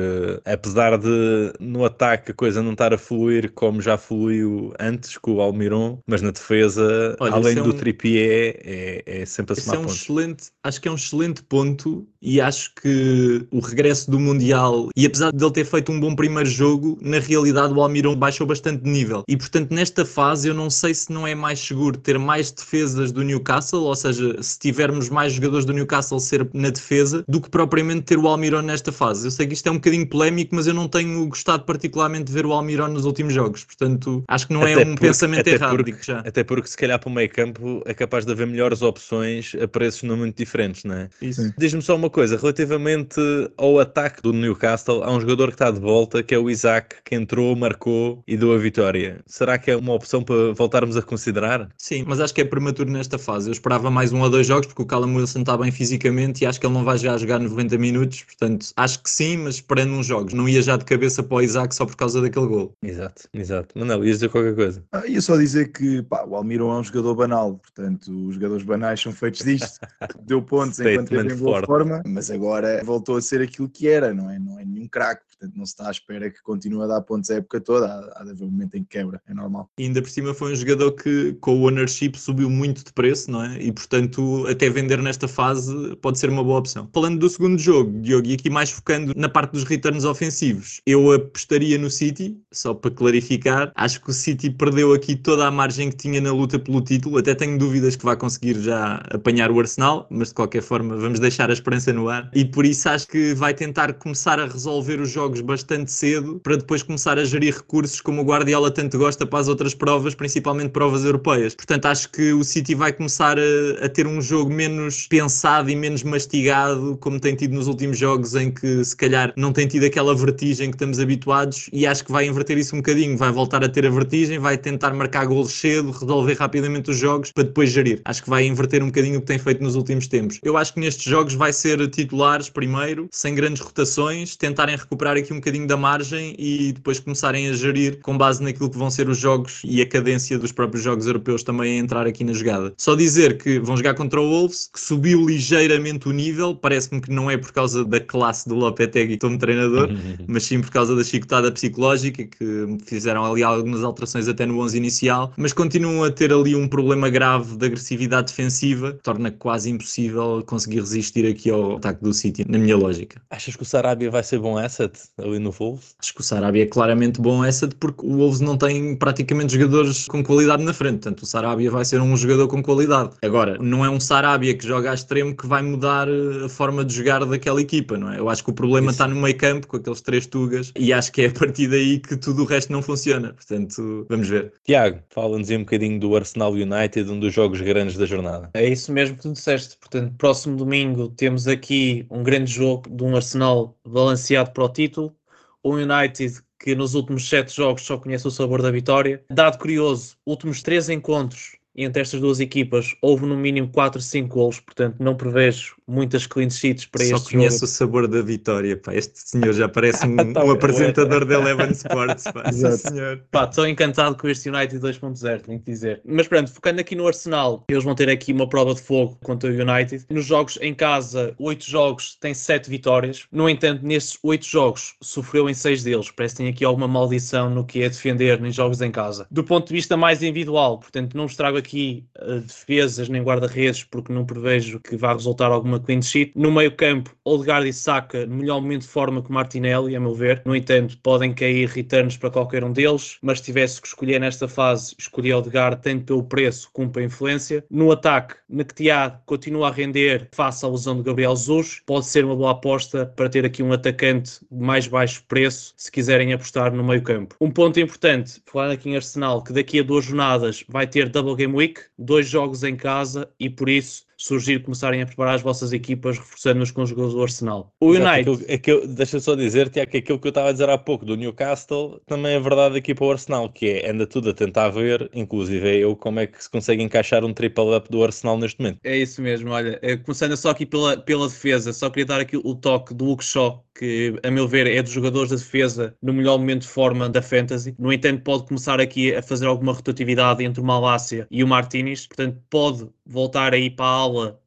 apesar 0.45 0.97
de 0.97 1.53
no 1.59 1.85
ataque 1.85 2.31
a 2.31 2.33
coisa 2.33 2.61
não 2.61 2.73
estar 2.73 2.93
a 2.93 2.97
fluir 2.97 3.51
como 3.53 3.81
já 3.81 3.97
fluiu 3.97 4.73
antes 4.79 5.17
com 5.17 5.35
o 5.35 5.41
Almiron, 5.41 5.86
mas 6.07 6.21
na 6.21 6.31
defesa, 6.31 7.15
Olha, 7.19 7.33
além 7.33 7.57
é 7.57 7.61
do 7.61 7.69
um- 7.69 7.73
Trippier, 7.73 8.59
é, 8.63 9.03
é 9.05 9.25
sempre 9.25 9.53
a 9.53 9.55
Esse 9.55 9.63
somar 9.63 9.75
é 9.77 9.79
um 9.79 9.83
pontos. 9.83 10.01
excelente, 10.01 10.43
acho 10.63 10.81
que 10.81 10.87
é 10.87 10.91
um 10.91 10.95
excelente 10.95 11.43
ponto 11.43 12.07
e 12.21 12.41
acho 12.41 12.71
que 12.81 13.45
o 13.51 13.59
regresso 13.59 14.09
do 14.09 14.19
Mundial, 14.19 14.89
e 14.95 15.05
apesar 15.05 15.31
de 15.31 15.43
ele 15.43 15.51
ter 15.53 15.65
feito 15.65 15.91
um 15.91 15.99
bom 15.99 16.15
primeiro 16.15 16.49
jogo, 16.49 16.97
na 17.01 17.19
realidade 17.19 17.73
o 17.73 17.81
Almiron 17.81 18.15
baixou 18.15 18.45
bastante 18.47 18.83
de 18.83 18.89
nível. 18.89 19.23
E 19.27 19.37
portanto, 19.37 19.71
nesta 19.71 20.05
fase, 20.05 20.47
eu 20.47 20.53
não 20.53 20.69
sei 20.69 20.93
se 20.93 21.11
não 21.11 21.25
é 21.27 21.33
mais 21.35 21.59
seguro 21.59 21.97
ter 21.97 22.17
mais 22.19 22.51
defesas 22.51 23.11
do 23.11 23.23
Newcastle, 23.23 23.83
ou 23.83 23.95
seja, 23.95 24.41
se 24.41 24.57
tivermos 24.59 25.09
mais 25.09 25.33
jogadores 25.33 25.65
do 25.65 25.73
Newcastle 25.73 26.19
ser 26.19 26.47
na 26.53 26.69
defesa, 26.69 27.23
do 27.27 27.39
que 27.41 27.49
propriamente 27.49 28.01
ter 28.03 28.17
o 28.17 28.27
Almiron 28.27 28.61
nesta 28.61 28.91
fase. 28.91 29.27
Eu 29.27 29.31
sei 29.31 29.47
que 29.47 29.53
isto 29.53 29.67
é 29.67 29.71
um 29.71 29.75
bocadinho 29.75 30.07
polémico, 30.07 30.55
mas 30.55 30.67
eu 30.67 30.73
não 30.73 30.87
tenho 30.87 31.25
gostado 31.27 31.63
particularmente 31.63 32.25
de 32.25 32.31
ver 32.33 32.45
o 32.45 32.51
Almiron 32.53 32.87
nos 32.89 33.05
últimos 33.05 33.33
jogos. 33.33 33.63
Portanto, 33.63 34.23
acho 34.27 34.47
que 34.47 34.53
não 34.53 34.63
é 34.65 34.73
Até 34.73 34.81
um 34.83 34.85
porque- 34.91 35.07
pensamento 35.07 35.47
errado, 35.47 35.76
porque-. 35.83 36.11
Até 36.11 36.43
porque 36.43 36.67
se 36.67 36.77
calhar 36.77 36.99
para 36.99 37.09
o 37.09 37.11
meio 37.11 37.29
campo 37.29 37.81
é 37.85 37.93
capaz 37.93 38.25
de 38.25 38.31
haver 38.31 38.47
melhores 38.47 38.81
opções 38.81 39.55
a 39.61 39.67
preços 39.67 40.03
não 40.03 40.17
muito 40.17 40.37
diferentes, 40.37 40.83
não 40.83 40.95
é? 40.95 41.09
Diz-me 41.57 41.81
só 41.81 41.95
uma 41.95 42.09
coisa, 42.09 42.37
relativamente 42.37 43.19
ao 43.57 43.79
ataque 43.79 44.21
do 44.21 44.33
Newcastle, 44.33 45.03
há 45.03 45.11
um 45.11 45.19
jogador 45.19 45.47
que 45.47 45.55
está 45.55 45.71
de 45.71 45.79
volta, 45.79 46.23
que 46.23 46.33
é 46.33 46.37
o 46.39 46.49
Isaac, 46.49 46.97
que 47.03 47.15
entrou, 47.15 47.55
marcou 47.55 48.23
e 48.27 48.37
deu 48.37 48.53
a 48.53 48.57
vitória. 48.57 49.21
Será 49.25 49.57
que 49.57 49.71
é 49.71 49.75
uma 49.75 49.93
opção 49.93 50.23
para 50.23 50.53
voltarmos 50.53 50.97
a 50.97 51.01
considerar? 51.01 51.69
Sim, 51.77 52.03
mas 52.07 52.19
acho 52.19 52.33
que 52.33 52.41
é 52.41 52.45
prematuro 52.45 52.89
nesta 52.89 53.17
fase. 53.17 53.49
Eu 53.49 53.53
esperava 53.53 53.89
mais 53.89 54.11
um 54.11 54.21
ou 54.21 54.29
dois 54.29 54.47
jogos, 54.47 54.67
porque 54.67 54.81
o 54.81 54.85
Callum 54.85 55.15
Wilson 55.15 55.41
está 55.41 55.57
bem 55.57 55.71
fisicamente 55.71 56.43
e 56.43 56.45
acho 56.47 56.59
que 56.59 56.65
ele 56.65 56.73
não 56.73 56.83
vai 56.83 56.97
já 56.97 57.17
jogar 57.17 57.39
90 57.39 57.77
minutos. 57.77 58.23
Portanto, 58.23 58.67
acho 58.75 59.01
que 59.01 59.09
sim, 59.09 59.37
mas 59.37 59.55
esperando 59.55 59.93
uns 59.93 60.05
jogos. 60.05 60.33
Não 60.33 60.47
ia 60.47 60.61
já 60.61 60.77
de 60.77 60.85
cabeça 60.85 61.23
para 61.23 61.37
o 61.37 61.41
Isaac 61.41 61.73
só 61.73 61.85
por 61.85 61.95
causa 61.95 62.21
daquele 62.21 62.47
gol. 62.47 62.73
Exato, 62.81 63.27
exato. 63.33 63.77
Manel, 63.77 64.03
ias 64.05 64.17
dizer 64.17 64.29
qualquer 64.29 64.55
coisa? 64.55 64.83
Ah, 64.91 65.05
ia 65.07 65.21
só 65.21 65.37
dizer 65.37 65.66
que 65.67 66.01
pá, 66.03 66.25
o 66.25 66.35
Almiron 66.35 66.71
é 66.71 66.79
um 66.79 66.83
jogador 66.83 67.15
banal, 67.15 67.55
portanto, 67.55 68.07
os 68.27 68.35
jogadores 68.35 68.63
banais 68.63 68.99
são 68.99 69.11
feitos 69.11 69.43
disto. 69.43 69.79
Deu 70.25 70.41
pontos 70.41 70.79
enquanto 70.79 71.11
esteve 71.11 71.33
em 71.33 71.37
boa 71.37 71.63
forma, 71.63 72.01
mas 72.05 72.31
agora 72.31 72.81
voltou 72.83 73.17
a 73.17 73.21
ser 73.21 73.41
aquilo 73.41 73.69
que 73.69 73.87
era, 73.87 74.13
não 74.13 74.29
é? 74.29 74.39
Não 74.39 74.59
é 74.59 74.65
nenhum 74.65 74.87
craque, 74.87 75.23
portanto, 75.27 75.57
não 75.57 75.65
se 75.65 75.73
está 75.73 75.87
à 75.87 75.91
espera 75.91 76.29
que 76.29 76.41
continue 76.41 76.83
a 76.83 76.87
dar 76.87 77.01
pontos 77.01 77.29
a 77.29 77.35
época 77.35 77.59
toda. 77.59 77.87
Há, 77.87 78.21
há 78.21 78.23
de 78.23 78.31
haver 78.31 78.43
um 78.43 78.51
momento 78.51 78.75
em 78.75 78.83
que 78.83 78.97
quebra, 78.97 79.21
é 79.27 79.33
normal. 79.33 79.69
E 79.77 79.83
ainda 79.83 80.01
por 80.01 80.09
cima 80.09 80.33
foi 80.33 80.53
um 80.53 80.55
jogador 80.55 80.91
que, 80.93 81.33
com 81.41 81.59
o 81.59 81.63
ownership, 81.63 82.13
subiu 82.15 82.49
muito 82.49 82.83
de 82.83 82.93
preço, 82.93 83.29
não 83.29 83.43
é? 83.43 83.61
E 83.61 83.71
portanto, 83.71 84.45
até 84.47 84.69
vender 84.69 85.01
nesta 85.01 85.27
fase 85.27 85.95
pode 85.97 86.19
ser 86.19 86.29
uma 86.29 86.43
boa 86.43 86.59
opção. 86.59 86.89
Falando 86.93 87.19
do 87.19 87.29
segundo 87.29 87.57
jogo, 87.57 88.01
Diogo, 88.01 88.27
e 88.27 88.33
aqui 88.33 88.49
mais 88.49 88.71
focando 88.71 89.13
na 89.15 89.29
parte 89.29 89.51
dos 89.51 89.63
returns 89.63 90.03
ofensivos, 90.03 90.81
eu 90.85 91.11
apostaria 91.11 91.77
no 91.77 91.89
City, 91.89 92.39
só 92.51 92.73
para 92.73 92.91
clarificar. 92.91 93.71
Acho 93.75 94.01
que 94.01 94.09
o 94.09 94.13
City 94.13 94.49
perdeu 94.49 94.93
aqui 94.93 95.15
toda 95.15 95.47
a 95.47 95.51
margem 95.57 95.89
que 95.89 95.97
tinha 95.97 96.21
na 96.21 96.31
luta 96.31 96.59
pelo 96.59 96.81
título. 96.81 97.17
Até 97.17 97.33
tenho 97.33 97.57
dúvidas 97.57 97.95
que 97.95 98.05
vai 98.05 98.15
conseguir 98.15 98.59
já 98.61 99.01
apanhar 99.11 99.51
o 99.51 99.59
Arsenal, 99.59 100.05
mas 100.09 100.29
de 100.29 100.35
qualquer 100.35 100.61
forma, 100.61 100.95
vamos 100.95 101.19
deixar 101.19 101.49
a 101.49 101.53
esperança 101.53 101.91
no 101.91 102.07
ar. 102.07 102.29
E 102.33 102.45
por 102.45 102.65
isso 102.65 102.87
acho 102.87 103.07
que 103.07 103.33
vai 103.33 103.53
tentar 103.53 103.93
começar 103.93 104.39
a 104.39 104.45
resolver 104.45 105.01
os 105.01 105.09
jogos 105.09 105.41
bastante 105.41 105.91
cedo 105.91 106.39
para 106.43 106.55
depois 106.57 106.83
começar 106.83 107.17
a 107.17 107.25
gerir 107.25 107.55
recursos 107.55 107.99
como 108.01 108.21
o 108.21 108.25
Guardiola 108.25 108.69
tanto 108.69 108.97
gosta 108.97 109.25
para 109.25 109.39
as 109.39 109.47
outras 109.47 109.73
provas, 109.73 110.13
principalmente 110.13 110.69
provas 110.69 111.03
europeias. 111.03 111.55
Portanto, 111.55 111.85
acho 111.87 112.11
que 112.11 112.31
o 112.33 112.43
City 112.43 112.75
vai 112.75 112.93
começar 112.93 113.37
a, 113.39 113.85
a 113.85 113.89
ter 113.89 114.05
um 114.05 114.21
jogo 114.21 114.53
menos 114.53 115.07
pensado 115.07 115.69
e 115.69 115.75
menos 115.75 116.03
mastigado, 116.03 116.97
como 117.01 117.19
tem 117.19 117.35
tido 117.35 117.55
nos 117.55 117.67
últimos 117.67 117.97
jogos, 117.97 118.35
em 118.35 118.51
que 118.51 118.83
se 118.85 118.95
calhar 118.95 119.33
não 119.35 119.51
tem 119.51 119.67
tido 119.67 119.85
aquela 119.85 120.13
vertigem 120.13 120.69
que 120.69 120.75
estamos 120.75 120.99
habituados, 120.99 121.69
e 121.73 121.87
acho 121.87 122.05
que 122.05 122.11
vai 122.11 122.27
inverter 122.27 122.57
isso 122.57 122.75
um 122.75 122.79
bocadinho. 122.79 123.17
Vai 123.17 123.31
voltar 123.31 123.63
a 123.63 123.69
ter 123.69 123.85
a 123.85 123.89
vertigem, 123.89 124.37
vai 124.39 124.57
tentar 124.57 124.93
marcar 124.93 125.25
golos 125.25 125.46
cedo, 125.47 125.91
resolver 125.91 126.33
rapidamente 126.33 126.91
os 126.91 126.97
jogos 126.97 127.31
para 127.31 127.43
depois 127.43 127.71
gerir. 127.71 128.01
Acho 128.05 128.23
que 128.23 128.29
vai 128.29 128.45
inverter 128.45 128.83
um 128.83 128.87
bocadinho 128.87 129.17
o 129.17 129.21
que 129.21 129.27
tem 129.27 129.39
feito 129.39 129.63
nos 129.63 129.75
últimos 129.75 130.07
tempos. 130.07 130.39
Eu 130.43 130.57
acho 130.57 130.73
que 130.73 130.79
nestes 130.79 131.05
jogos 131.05 131.33
vai 131.33 131.53
ser 131.53 131.87
titulares 131.89 132.49
primeiro, 132.49 133.07
sem 133.11 133.33
grandes 133.35 133.61
rotações, 133.61 134.35
tentarem 134.35 134.75
recuperar 134.75 135.17
aqui 135.17 135.33
um 135.33 135.37
bocadinho 135.37 135.67
da 135.67 135.77
margem 135.77 136.35
e 136.37 136.73
depois 136.73 136.99
começarem 136.99 137.49
a 137.49 137.53
gerir 137.53 137.99
com 138.01 138.17
base 138.17 138.43
naquilo 138.43 138.69
que 138.69 138.77
vão 138.77 138.89
ser 138.89 139.09
os 139.09 139.17
jogos 139.17 139.61
e 139.63 139.81
a 139.81 139.85
cadência 139.85 140.37
dos 140.37 140.51
próprios 140.51 140.83
jogos 140.83 141.07
europeus 141.07 141.43
também 141.43 141.77
a 141.77 141.81
entrar 141.81 142.05
aqui 142.07 142.23
na 142.23 142.33
jogada. 142.33 142.73
Só 142.77 142.95
dizer 142.95 143.37
que 143.37 143.59
vão 143.59 143.77
jogar 143.77 143.93
contra 143.93 144.21
o 144.21 144.29
Wolves, 144.29 144.69
que 144.73 144.79
subiu 144.79 145.25
ligeiramente 145.25 146.07
o 146.07 146.11
nível, 146.11 146.55
parece-me 146.55 147.01
que 147.01 147.11
não 147.11 147.29
é 147.29 147.37
por 147.37 147.51
causa 147.51 147.83
da 147.83 147.99
classe 147.99 148.47
do 148.47 148.55
Lopetegui 148.55 149.17
como 149.17 149.37
treinador, 149.37 149.89
mas 150.27 150.43
sim 150.43 150.61
por 150.61 150.71
causa 150.71 150.95
da 150.95 151.03
chicotada 151.03 151.51
psicológica 151.51 152.25
que 152.25 152.77
fizeram 152.85 153.25
ali 153.25 153.43
algumas 153.43 153.83
alterações 153.83 154.27
até 154.27 154.45
no 154.45 154.59
11 154.59 154.77
inicial, 154.77 155.33
mas 155.37 155.53
continuam 155.53 156.03
a 156.03 156.11
ter 156.11 156.33
ali 156.33 156.55
um 156.55 156.67
problema 156.67 157.09
grave 157.09 157.55
de 157.55 157.65
agressividade 157.67 158.27
defensiva, 158.27 158.93
que 158.93 159.03
torna 159.03 159.31
quase 159.31 159.69
impossível 159.69 160.43
conseguir 160.45 160.79
resistir 160.79 161.25
aqui 161.27 161.49
ao 161.49 161.77
ataque 161.77 162.03
do 162.03 162.11
City, 162.11 162.43
na 162.49 162.57
minha 162.57 162.75
lógica. 162.75 163.21
Achas 163.29 163.55
que 163.55 163.61
o 163.61 163.65
Sarabia 163.65 164.09
vai 164.09 164.23
ser 164.23 164.39
bom 164.39 164.57
asset 164.57 164.91
ali 165.17 165.37
no 165.37 165.51
Wolves? 165.51 165.95
Acho 166.01 166.13
que 166.13 166.21
o 166.21 166.23
Sarabia 166.23 166.63
é 166.63 166.65
claramente 166.65 167.21
bom 167.21 167.43
asset 167.43 167.75
porque 167.75 168.05
o 168.05 168.17
Wolves 168.17 168.39
não 168.39 168.57
tem 168.57 168.95
praticamente 168.95 169.53
jogadores 169.53 170.05
com 170.07 170.23
qualidade 170.23 170.63
na 170.63 170.73
frente, 170.73 170.93
portanto 170.93 171.21
o 171.21 171.25
Sarabia 171.25 171.69
vai 171.69 171.85
ser 171.85 172.01
um 172.01 172.17
jogador 172.17 172.47
com 172.47 172.63
qualidade. 172.63 173.11
Agora, 173.21 173.57
não 173.59 173.85
é 173.85 173.89
um 173.89 173.99
Sarabia 173.99 174.57
que 174.57 174.65
joga 174.65 174.91
a 174.91 174.93
extremo 174.95 175.35
que 175.35 175.45
vai 175.45 175.61
mudar 175.61 176.07
eh, 176.07 176.45
a 176.45 176.49
forma 176.49 176.83
de 176.83 176.95
jogar 176.95 177.23
daquela 177.25 177.61
equipa, 177.61 177.97
não 177.97 178.11
é? 178.11 178.19
Eu 178.19 178.29
acho 178.29 178.43
que 178.43 178.49
o 178.49 178.53
problema 178.53 178.87
Isso. 178.87 178.95
está 178.95 179.07
no 179.07 179.21
meio 179.21 179.37
campo 179.37 179.67
com 179.67 179.77
aqueles 179.77 180.01
três 180.01 180.25
tugas 180.25 180.71
e 180.75 180.91
acho 180.91 181.11
que 181.11 181.21
é 181.21 181.27
a 181.27 181.31
partir 181.31 181.67
daí 181.67 181.99
que 181.99 182.15
tudo 182.15 182.41
o 182.43 182.45
resto 182.45 182.71
não 182.71 182.81
funciona, 182.81 183.33
portanto 183.33 184.05
vamos 184.09 184.27
ver. 184.27 184.51
Tiago, 184.65 184.99
fala-nos 185.27 185.49
um 185.49 185.59
bocadinho 185.59 185.99
do 185.99 186.15
Arsenal 186.15 186.53
United, 186.53 187.11
um 187.11 187.19
dos 187.19 187.33
jogos 187.33 187.59
grandes 187.59 187.97
da 187.97 188.05
jornada. 188.05 188.49
É 188.53 188.67
isso 188.67 188.91
mesmo 188.93 189.17
que 189.17 189.23
tu 189.23 189.33
disseste. 189.33 189.75
Portanto, 189.77 190.15
próximo 190.17 190.55
domingo 190.55 191.09
temos 191.09 191.47
aqui 191.47 192.05
um 192.09 192.23
grande 192.23 192.51
jogo 192.51 192.89
de 192.89 193.03
um 193.03 193.15
Arsenal 193.15 193.77
balanceado 193.85 194.51
para 194.51 194.63
o 194.63 194.69
título. 194.69 195.13
O 195.61 195.73
United 195.73 196.41
que 196.59 196.73
nos 196.73 196.95
últimos 196.95 197.27
sete 197.27 197.55
jogos 197.55 197.83
só 197.83 197.97
conhece 197.97 198.27
o 198.27 198.31
sabor 198.31 198.61
da 198.61 198.71
vitória. 198.71 199.23
Dado 199.29 199.59
curioso, 199.59 200.15
últimos 200.25 200.63
três 200.63 200.89
encontros 200.89 201.57
entre 201.75 202.01
estas 202.01 202.19
duas 202.19 202.39
equipas 202.39 202.95
houve 203.01 203.25
no 203.25 203.37
mínimo 203.37 203.69
4, 203.71 204.01
5 204.01 204.33
golos, 204.33 204.59
portanto 204.59 204.95
não 204.99 205.15
prevejo 205.15 205.75
muitas 205.87 206.27
clean 206.27 206.49
sheets 206.49 206.85
para 206.85 207.05
Só 207.05 207.15
este 207.15 207.31
conheço 207.31 207.55
jogo. 207.59 207.65
o 207.65 207.67
sabor 207.67 208.07
da 208.07 208.21
vitória, 208.21 208.75
pá. 208.77 208.93
Este 208.93 209.19
senhor 209.19 209.53
já 209.53 209.69
parece 209.69 210.05
um, 210.07 210.33
Tá 210.33 210.43
um 210.43 210.51
apresentador 210.51 211.25
da 211.25 211.35
Eleven 211.35 211.71
Sports, 211.71 212.25
pá. 212.25 212.51
Senhor. 212.77 213.23
Pá, 213.31 213.45
estou 213.45 213.67
encantado 213.67 214.17
com 214.17 214.27
este 214.27 214.49
United 214.49 214.79
2.0, 214.79 215.41
tenho 215.41 215.59
que 215.59 215.65
dizer. 215.65 216.01
Mas 216.05 216.27
pronto, 216.27 216.51
focando 216.51 216.81
aqui 216.81 216.95
no 216.95 217.07
Arsenal, 217.07 217.63
eles 217.69 217.83
vão 217.83 217.95
ter 217.95 218.09
aqui 218.09 218.33
uma 218.33 218.47
prova 218.47 218.73
de 218.73 218.81
fogo 218.81 219.17
contra 219.23 219.49
o 219.49 219.53
United. 219.53 220.05
Nos 220.09 220.25
jogos 220.25 220.57
em 220.61 220.73
casa, 220.73 221.33
8 221.39 221.69
jogos, 221.69 222.17
tem 222.19 222.33
7 222.33 222.69
vitórias. 222.69 223.25
No 223.31 223.49
entanto, 223.49 223.85
nestes 223.85 224.17
8 224.21 224.45
jogos, 224.45 224.95
sofreu 225.01 225.49
em 225.49 225.53
6 225.53 225.83
deles. 225.83 226.11
Parece 226.11 226.35
que 226.35 226.43
tem 226.43 226.49
aqui 226.51 226.65
alguma 226.65 226.87
maldição 226.87 227.49
no 227.49 227.65
que 227.65 227.83
é 227.83 227.89
defender 227.89 228.43
em 228.43 228.51
jogos 228.51 228.81
em 228.81 228.91
casa. 228.91 229.27
Do 229.31 229.43
ponto 229.43 229.67
de 229.67 229.73
vista 229.73 229.95
mais 229.95 230.21
individual, 230.21 230.79
portanto, 230.79 231.15
não 231.15 231.27
vos 231.27 231.35
trago 231.35 231.57
aqui 231.57 232.05
eh, 232.17 232.39
defesas 232.39 233.09
nem 233.09 233.21
guarda-redes, 233.21 233.83
porque 233.83 234.11
não 234.11 234.25
prevejo 234.25 234.79
que 234.79 234.95
vá 234.97 235.13
resultar 235.13 235.51
alguma 235.51 235.76
clean 235.79 236.01
sheet. 236.01 236.31
No 236.35 236.51
meio 236.51 236.75
campo, 236.75 237.15
Odegaard 237.25 237.67
e 237.67 237.73
Saka, 237.73 238.25
melhor 238.25 238.61
momento 238.61 238.83
de 238.83 238.87
forma 238.87 239.21
que 239.21 239.31
Martinelli, 239.31 239.95
a 239.95 239.99
meu 239.99 240.13
ver. 240.13 240.41
No 240.45 240.55
entanto, 240.55 240.97
podem 241.03 241.33
cair 241.33 241.67
returns 241.69 242.17
para 242.17 242.29
qualquer 242.29 242.63
um 242.63 242.71
deles, 242.71 243.17
mas 243.21 243.39
se 243.39 243.45
tivesse 243.45 243.81
que 243.81 243.87
escolher 243.87 244.19
nesta 244.19 244.47
fase, 244.47 244.95
escolhi 244.97 245.33
Odegaard 245.33 245.81
tanto 245.81 246.05
pelo 246.05 246.23
preço 246.23 246.69
como 246.73 246.89
pela 246.89 247.05
influência. 247.05 247.63
No 247.69 247.91
ataque, 247.91 248.35
Naktiad 248.49 249.19
continua 249.25 249.67
a 249.67 249.71
render 249.71 250.29
face 250.33 250.65
à 250.65 250.69
lesão 250.69 250.97
de 250.97 251.03
Gabriel 251.03 251.35
Jesus. 251.35 251.81
Pode 251.85 252.05
ser 252.05 252.25
uma 252.25 252.35
boa 252.35 252.51
aposta 252.51 253.05
para 253.15 253.29
ter 253.29 253.45
aqui 253.45 253.61
um 253.61 253.73
atacante 253.73 254.39
de 254.51 254.63
mais 254.63 254.87
baixo 254.87 255.23
preço, 255.27 255.73
se 255.77 255.91
quiserem 255.91 256.33
apostar 256.33 256.73
no 256.73 256.83
meio 256.83 257.01
campo. 257.01 257.35
Um 257.41 257.51
ponto 257.51 257.79
importante, 257.79 258.41
falando 258.45 258.71
aqui 258.71 258.89
em 258.89 258.95
Arsenal, 258.95 259.43
que 259.43 259.53
daqui 259.53 259.79
a 259.79 259.83
duas 259.83 260.05
jornadas 260.05 260.63
vai 260.67 260.87
ter 260.87 261.09
Double 261.09 261.35
Game 261.35 261.53
Week, 261.53 261.81
dois 261.97 262.27
jogos 262.27 262.63
em 262.63 262.75
casa 262.75 263.29
e 263.39 263.49
por 263.49 263.69
isso 263.69 264.06
surgir, 264.17 264.63
começarem 264.63 265.01
a 265.01 265.05
preparar 265.05 265.35
as 265.35 265.41
vossas 265.41 265.71
equipas, 265.71 266.17
reforçando-nos 266.17 266.71
com 266.71 266.81
os 266.81 266.89
jogadores 266.89 267.13
do 267.15 267.21
Arsenal. 267.21 267.71
O 267.79 267.93
Exato, 267.93 268.31
United, 268.31 268.53
aquilo- 268.53 268.87
deixa 268.87 269.19
só 269.19 269.35
dizer, 269.35 269.69
Tiago, 269.69 269.91
que 269.91 269.97
aquilo 269.97 270.19
que 270.19 270.27
eu 270.27 270.29
estava 270.29 270.49
a 270.49 270.51
dizer 270.51 270.69
há 270.69 270.77
pouco 270.77 271.05
do 271.05 271.15
Newcastle 271.15 272.01
também 272.05 272.33
é 272.35 272.39
verdade 272.39 272.77
aqui 272.77 272.95
para 272.95 273.05
o 273.05 273.11
Arsenal, 273.11 273.49
que 273.49 273.69
é 273.69 273.89
anda 273.91 274.07
tudo 274.07 274.29
a 274.31 274.33
tentar 274.33 274.69
ver, 274.69 275.09
inclusive 275.13 275.77
eu, 275.79 275.95
como 275.95 276.19
é 276.19 276.27
que 276.27 276.43
se 276.43 276.49
consegue 276.49 276.81
encaixar 276.83 277.23
um 277.23 277.33
triple-up 277.33 277.89
do 277.89 278.03
Arsenal 278.03 278.37
neste 278.37 278.59
momento. 278.59 278.79
É 278.83 278.97
isso 278.97 279.21
mesmo, 279.21 279.51
olha, 279.51 279.79
eh, 279.81 279.95
começando 279.97 280.35
só 280.35 280.49
aqui 280.49 280.65
pela, 280.65 280.97
pela 280.97 281.27
defesa, 281.27 281.71
só 281.71 281.89
queria 281.89 282.05
dar 282.05 282.19
aqui 282.21 282.37
o 282.37 282.55
toque 282.55 282.93
do 282.93 283.07
Hugo 283.07 283.23
Shaw, 283.23 283.63
que 283.77 284.15
a 284.23 284.31
meu 284.31 284.47
ver 284.47 284.65
é 284.65 284.81
dos 284.81 284.91
jogadores 284.91 285.29
da 285.29 285.35
defesa 285.35 285.95
no 286.01 286.11
melhor 286.11 286.39
momento 286.39 286.61
de 286.63 286.67
forma 286.67 287.07
da 287.07 287.21
Fantasy. 287.21 287.75
No 287.77 287.93
entanto, 287.93 288.23
pode 288.23 288.45
começar 288.47 288.81
aqui 288.81 289.13
a 289.13 289.21
fazer 289.21 289.45
alguma 289.45 289.71
rotatividade 289.71 290.43
entre 290.43 290.59
o 290.61 290.65
Malásia 290.65 291.27
e 291.29 291.43
o 291.43 291.47
Martínez, 291.47 292.07
portanto, 292.07 292.41
pode 292.49 292.87
voltar 293.05 293.53
aí 293.53 293.69
para 293.69 293.85
a 293.85 293.89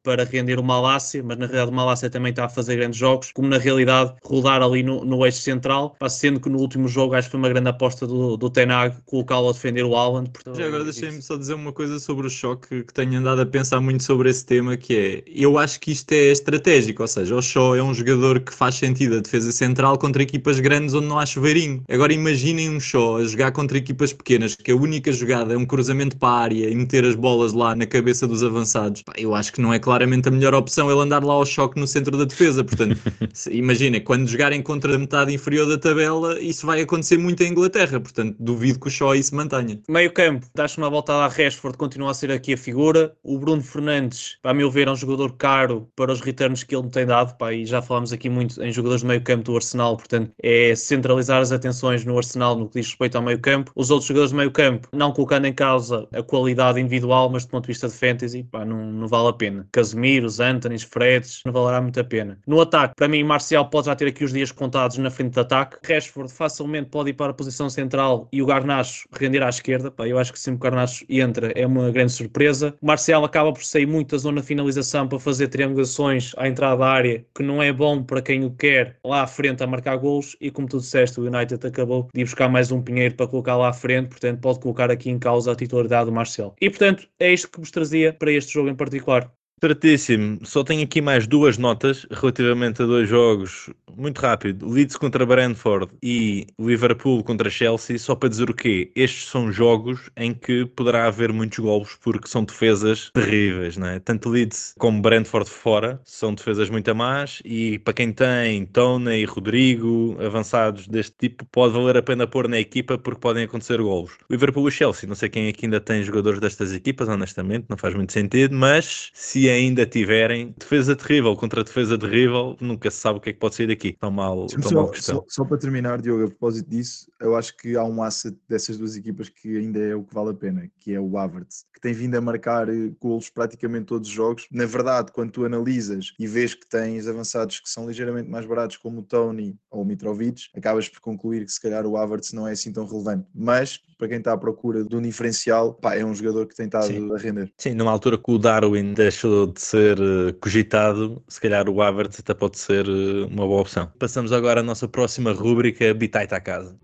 para 0.03 0.23
render 0.23 0.59
o 0.59 0.63
Malásia, 0.63 1.23
mas 1.23 1.37
na 1.37 1.45
realidade 1.45 1.71
o 1.71 1.73
Malásia 1.75 2.09
também 2.09 2.31
está 2.31 2.45
a 2.45 2.49
fazer 2.49 2.75
grandes 2.75 2.99
jogos, 2.99 3.31
como 3.31 3.47
na 3.47 3.57
realidade 3.57 4.13
rodar 4.23 4.61
ali 4.61 4.83
no, 4.83 5.03
no 5.05 5.25
eixo 5.25 5.39
central, 5.39 5.95
sendo 6.09 6.39
que 6.39 6.49
no 6.49 6.59
último 6.59 6.87
jogo 6.87 7.15
acho 7.15 7.27
que 7.27 7.31
foi 7.31 7.39
uma 7.39 7.49
grande 7.49 7.69
aposta 7.69 8.07
do, 8.07 8.37
do 8.37 8.49
Tenag 8.49 8.95
colocá-lo 9.05 9.49
a 9.49 9.51
defender 9.51 9.83
o 9.83 9.95
Haaland. 9.95 10.29
portanto, 10.31 10.57
Já 10.57 10.65
agora 10.65 10.83
deixem-me 10.83 11.21
só 11.21 11.37
dizer 11.37 11.53
uma 11.53 11.71
coisa 11.71 11.99
sobre 11.99 12.27
o 12.27 12.29
choque 12.29 12.83
que 12.83 12.93
tenho 12.93 13.19
andado 13.19 13.41
a 13.41 13.45
pensar 13.45 13.79
muito 13.79 14.03
sobre 14.03 14.29
esse 14.29 14.45
tema, 14.45 14.77
que 14.77 14.95
é, 14.95 15.23
eu 15.27 15.57
acho 15.57 15.79
que 15.79 15.91
isto 15.91 16.11
é 16.11 16.31
estratégico, 16.31 17.01
ou 17.01 17.07
seja, 17.07 17.35
o 17.35 17.41
Shaw 17.41 17.75
é 17.75 17.83
um 17.83 17.93
jogador 17.93 18.39
que 18.39 18.53
faz 18.53 18.75
sentido 18.75 19.17
a 19.17 19.19
defesa 19.19 19.51
central 19.51 19.97
contra 19.97 20.23
equipas 20.23 20.59
grandes 20.59 20.93
onde 20.93 21.07
não 21.07 21.19
há 21.19 21.25
chuveirinho. 21.25 21.83
Agora 21.89 22.13
imaginem 22.13 22.69
um 22.69 22.79
Shaw 22.79 23.17
a 23.17 23.25
jogar 23.25 23.51
contra 23.51 23.77
equipas 23.77 24.13
pequenas, 24.13 24.55
que 24.55 24.71
a 24.71 24.75
única 24.75 25.11
jogada 25.11 25.53
é 25.53 25.57
um 25.57 25.65
cruzamento 25.65 26.17
para 26.17 26.29
a 26.29 26.39
área 26.39 26.69
e 26.69 26.75
meter 26.75 27.05
as 27.05 27.15
bolas 27.15 27.53
lá 27.53 27.75
na 27.75 27.85
cabeça 27.85 28.27
dos 28.27 28.43
avançados. 28.43 29.01
Pá, 29.03 29.13
eu 29.17 29.35
acho 29.35 29.50
que 29.53 29.61
não 29.61 29.73
é 29.73 29.79
claramente 29.79 30.27
a 30.27 30.31
melhor 30.31 30.53
opção 30.53 30.89
ele 30.91 30.99
andar 30.99 31.23
lá 31.23 31.33
ao 31.33 31.45
choque 31.45 31.79
no 31.79 31.87
centro 31.87 32.17
da 32.17 32.25
defesa, 32.25 32.63
portanto, 32.63 32.99
imagina, 33.51 33.99
quando 33.99 34.27
jogarem 34.27 34.61
contra 34.61 34.95
a 34.95 34.97
metade 34.97 35.33
inferior 35.33 35.67
da 35.67 35.77
tabela, 35.77 36.39
isso 36.39 36.65
vai 36.65 36.81
acontecer 36.81 37.17
muito 37.17 37.41
em 37.43 37.51
Inglaterra, 37.51 37.99
portanto, 37.99 38.35
duvido 38.39 38.79
que 38.79 38.87
o 38.87 38.91
Shaw 38.91 39.11
aí 39.11 39.23
se 39.23 39.33
mantenha. 39.33 39.79
Meio 39.87 40.11
campo, 40.11 40.47
dás 40.55 40.77
uma 40.77 40.89
voltada 40.89 41.25
a 41.25 41.27
Rashford, 41.27 41.77
continua 41.77 42.11
a 42.11 42.13
ser 42.13 42.31
aqui 42.31 42.53
a 42.53 42.57
figura. 42.57 43.13
O 43.23 43.37
Bruno 43.37 43.61
Fernandes, 43.61 44.37
a 44.43 44.53
meu 44.53 44.69
ver, 44.69 44.87
é 44.87 44.91
um 44.91 44.95
jogador 44.95 45.33
caro 45.33 45.89
para 45.95 46.11
os 46.11 46.21
returns 46.21 46.63
que 46.63 46.75
ele 46.75 46.83
me 46.83 46.91
tem 46.91 47.05
dado. 47.05 47.37
Pá, 47.37 47.53
e 47.53 47.65
já 47.65 47.81
falámos 47.81 48.13
aqui 48.13 48.29
muito 48.29 48.61
em 48.61 48.71
jogadores 48.71 49.01
de 49.01 49.07
meio 49.07 49.21
campo 49.21 49.43
do 49.43 49.55
Arsenal, 49.55 49.97
portanto, 49.97 50.31
é 50.41 50.75
centralizar 50.75 51.41
as 51.41 51.51
atenções 51.51 52.05
no 52.05 52.17
Arsenal 52.17 52.55
no 52.55 52.67
que 52.67 52.79
diz 52.79 52.87
respeito 52.87 53.15
ao 53.17 53.23
meio 53.23 53.39
campo. 53.39 53.71
Os 53.75 53.89
outros 53.89 54.07
jogadores 54.07 54.31
de 54.31 54.37
meio 54.37 54.51
campo, 54.51 54.87
não 54.93 55.11
colocando 55.11 55.45
em 55.45 55.53
causa 55.53 56.07
a 56.13 56.23
qualidade 56.23 56.79
individual, 56.79 57.29
mas 57.29 57.45
do 57.45 57.51
ponto 57.51 57.63
de 57.63 57.67
vista 57.67 57.87
de 57.87 57.93
fantasy, 57.93 58.43
pá, 58.43 58.65
não, 58.65 58.91
não 58.91 59.07
vale 59.07 59.29
a 59.29 59.33
pena. 59.33 59.40
Casemiros, 59.71 60.39
Anthony's, 60.39 60.83
Freds, 60.83 61.41
não 61.45 61.53
valerá 61.53 61.81
muito 61.81 61.99
a 61.99 62.03
pena. 62.03 62.37
No 62.45 62.61
ataque, 62.61 62.93
para 62.95 63.07
mim, 63.07 63.23
Marcial 63.23 63.69
pode 63.69 63.87
já 63.87 63.95
ter 63.95 64.07
aqui 64.07 64.23
os 64.23 64.33
dias 64.33 64.51
contados 64.51 64.97
na 64.97 65.09
frente 65.09 65.33
de 65.33 65.39
ataque. 65.39 65.77
Rashford 65.83 66.31
facilmente 66.31 66.89
pode 66.89 67.09
ir 67.09 67.13
para 67.13 67.31
a 67.31 67.33
posição 67.33 67.69
central 67.69 68.27
e 68.31 68.41
o 68.41 68.45
Garnacho 68.45 69.07
render 69.11 69.41
à 69.41 69.49
esquerda. 69.49 69.89
Pá, 69.89 70.07
eu 70.07 70.19
acho 70.19 70.31
que 70.31 70.39
se 70.39 70.51
o 70.51 70.57
Garnacho 70.57 71.05
entra 71.09 71.51
é 71.55 71.65
uma 71.65 71.89
grande 71.91 72.11
surpresa. 72.11 72.75
O 72.81 72.85
Marcial 72.85 73.23
acaba 73.23 73.51
por 73.51 73.63
sair 73.63 73.85
muito 73.85 74.11
da 74.11 74.17
zona 74.17 74.41
de 74.41 74.47
finalização 74.47 75.07
para 75.07 75.19
fazer 75.19 75.47
triangulações 75.47 76.33
à 76.37 76.47
entrada 76.47 76.77
da 76.77 76.87
área, 76.87 77.25
que 77.35 77.43
não 77.43 77.61
é 77.61 77.71
bom 77.71 78.03
para 78.03 78.21
quem 78.21 78.43
o 78.45 78.51
quer 78.51 78.97
lá 79.03 79.23
à 79.23 79.27
frente 79.27 79.63
a 79.63 79.67
marcar 79.67 79.95
golos. 79.97 80.35
E 80.39 80.51
como 80.51 80.67
tu 80.67 80.77
disseste, 80.77 81.19
o 81.19 81.25
United 81.25 81.65
acabou 81.65 82.09
de 82.13 82.21
ir 82.21 82.23
buscar 82.25 82.49
mais 82.49 82.71
um 82.71 82.81
Pinheiro 82.81 83.15
para 83.15 83.27
colocar 83.27 83.55
lá 83.55 83.69
à 83.69 83.73
frente, 83.73 84.09
portanto, 84.09 84.39
pode 84.39 84.59
colocar 84.59 84.91
aqui 84.91 85.09
em 85.09 85.19
causa 85.19 85.51
a 85.51 85.55
titularidade 85.55 86.05
do 86.05 86.11
Marcial. 86.11 86.55
E 86.59 86.69
portanto, 86.69 87.07
é 87.19 87.31
isto 87.31 87.49
que 87.49 87.59
vos 87.59 87.71
trazia 87.71 88.13
para 88.13 88.31
este 88.31 88.53
jogo 88.53 88.69
em 88.69 88.75
particular. 88.75 89.30
Certíssimo. 89.63 90.39
Só 90.43 90.63
tenho 90.63 90.83
aqui 90.83 91.01
mais 91.01 91.27
duas 91.27 91.55
notas 91.55 92.07
relativamente 92.09 92.81
a 92.81 92.85
dois 92.87 93.07
jogos. 93.07 93.69
Muito 93.95 94.19
rápido. 94.19 94.67
Leeds 94.67 94.97
contra 94.97 95.23
Brentford 95.23 95.91
e 96.01 96.47
Liverpool 96.59 97.23
contra 97.23 97.47
Chelsea. 97.47 97.99
Só 97.99 98.15
para 98.15 98.29
dizer 98.29 98.49
o 98.49 98.55
quê? 98.55 98.91
Estes 98.95 99.29
são 99.29 99.51
jogos 99.51 100.09
em 100.17 100.33
que 100.33 100.65
poderá 100.65 101.05
haver 101.05 101.31
muitos 101.31 101.59
golos 101.59 101.95
porque 102.01 102.27
são 102.27 102.43
defesas 102.43 103.11
terríveis, 103.13 103.77
não 103.77 103.85
é? 103.85 103.99
Tanto 103.99 104.29
Leeds 104.29 104.73
como 104.79 104.99
Brentford 104.99 105.47
fora 105.47 106.01
são 106.05 106.33
defesas 106.33 106.67
muito 106.71 106.95
más 106.95 107.39
e 107.45 107.77
para 107.79 107.93
quem 107.93 108.11
tem 108.11 108.65
Tony 108.65 109.19
e 109.21 109.25
Rodrigo 109.25 110.17
avançados 110.25 110.87
deste 110.87 111.15
tipo 111.19 111.45
pode 111.51 111.73
valer 111.73 111.97
a 111.97 112.01
pena 112.01 112.25
pôr 112.25 112.47
na 112.47 112.57
equipa 112.59 112.97
porque 112.97 113.19
podem 113.19 113.43
acontecer 113.43 113.79
golos. 113.79 114.13
Liverpool 114.27 114.67
e 114.67 114.71
Chelsea, 114.71 115.07
não 115.07 115.15
sei 115.15 115.29
quem 115.29 115.49
aqui 115.49 115.65
ainda 115.65 115.79
tem 115.79 116.01
jogadores 116.01 116.39
destas 116.39 116.73
equipas, 116.73 117.07
honestamente, 117.07 117.67
não 117.69 117.77
faz 117.77 117.93
muito 117.93 118.11
sentido, 118.11 118.55
mas 118.55 119.11
se 119.13 119.50
ainda 119.51 119.85
tiverem 119.85 120.53
defesa 120.57 120.95
terrível 120.95 121.35
contra 121.35 121.63
defesa 121.63 121.97
terrível, 121.97 122.55
nunca 122.59 122.89
se 122.89 122.97
sabe 122.97 123.19
o 123.19 123.21
que 123.21 123.29
é 123.29 123.33
que 123.33 123.39
pode 123.39 123.55
sair 123.55 123.67
daqui. 123.67 123.95
Tão 123.99 124.11
mal, 124.11 124.47
tão 124.47 124.71
mal 124.71 124.85
Só, 124.87 124.91
questão. 124.91 125.15
só, 125.15 125.25
só 125.27 125.45
para 125.45 125.57
terminar, 125.57 126.01
Diogo, 126.01 126.23
a 126.23 126.27
propósito 126.27 126.69
disso, 126.69 127.11
eu 127.19 127.35
acho 127.35 127.55
que 127.57 127.75
há 127.75 127.83
um 127.83 128.01
asset 128.01 128.35
dessas 128.47 128.77
duas 128.77 128.95
equipas 128.95 129.29
que 129.29 129.57
ainda 129.57 129.79
é 129.79 129.95
o 129.95 130.03
que 130.03 130.13
vale 130.13 130.29
a 130.29 130.33
pena, 130.33 130.69
que 130.79 130.93
é 130.93 130.99
o 130.99 131.17
Havertz, 131.17 131.65
que 131.73 131.79
tem 131.81 131.93
vindo 131.93 132.15
a 132.15 132.21
marcar 132.21 132.69
eh, 132.69 132.91
golos 132.99 133.29
praticamente 133.29 133.85
todos 133.85 134.07
os 134.07 134.13
jogos. 134.13 134.47
Na 134.51 134.65
verdade, 134.65 135.11
quando 135.11 135.31
tu 135.31 135.45
analisas 135.45 136.13
e 136.19 136.27
vês 136.27 136.53
que 136.53 136.67
tens 136.67 137.07
avançados 137.07 137.59
que 137.59 137.69
são 137.69 137.87
ligeiramente 137.87 138.29
mais 138.29 138.45
baratos, 138.45 138.77
como 138.77 138.99
o 138.99 139.03
Tony 139.03 139.55
ou 139.69 139.81
o 139.81 139.85
Mitrovic, 139.85 140.43
acabas 140.55 140.87
por 140.89 140.99
concluir 140.99 141.45
que 141.45 141.51
se 141.51 141.61
calhar 141.61 141.85
o 141.85 141.97
Havertz 141.97 142.33
não 142.33 142.47
é 142.47 142.51
assim 142.51 142.71
tão 142.71 142.85
relevante. 142.85 143.27
Mas, 143.33 143.79
para 143.97 144.07
quem 144.07 144.17
está 144.17 144.33
à 144.33 144.37
procura 144.37 144.83
de 144.83 144.95
um 144.95 145.01
diferencial, 145.01 145.73
pá, 145.73 145.95
é 145.95 146.05
um 146.05 146.13
jogador 146.13 146.47
que 146.47 146.55
tem 146.55 146.65
estado 146.65 146.87
Sim. 146.87 147.13
a 147.13 147.17
render. 147.17 147.51
Sim, 147.57 147.73
numa 147.73 147.91
altura 147.91 148.17
que 148.17 148.31
o 148.31 148.37
Darwin 148.37 148.93
deixou 148.93 149.40
de 149.47 149.61
ser 149.61 149.97
eh, 149.99 150.33
cogitado, 150.41 151.21
se 151.27 151.39
calhar 151.39 151.69
o 151.69 151.81
Havertz 151.81 152.19
até 152.19 152.33
pode 152.33 152.57
ser 152.57 152.85
eh, 152.87 153.25
uma 153.31 153.45
boa 153.45 153.61
opção. 153.61 153.91
Passamos 153.99 154.31
agora 154.31 154.61
à 154.61 154.63
nossa 154.63 154.87
próxima 154.87 155.31
rúbrica, 155.31 155.93
Bitite 155.93 156.33
à 156.33 156.39
casa. 156.39 156.75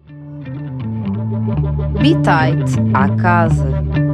Bitite 2.01 2.79
à 2.93 3.09
casa. 3.17 4.06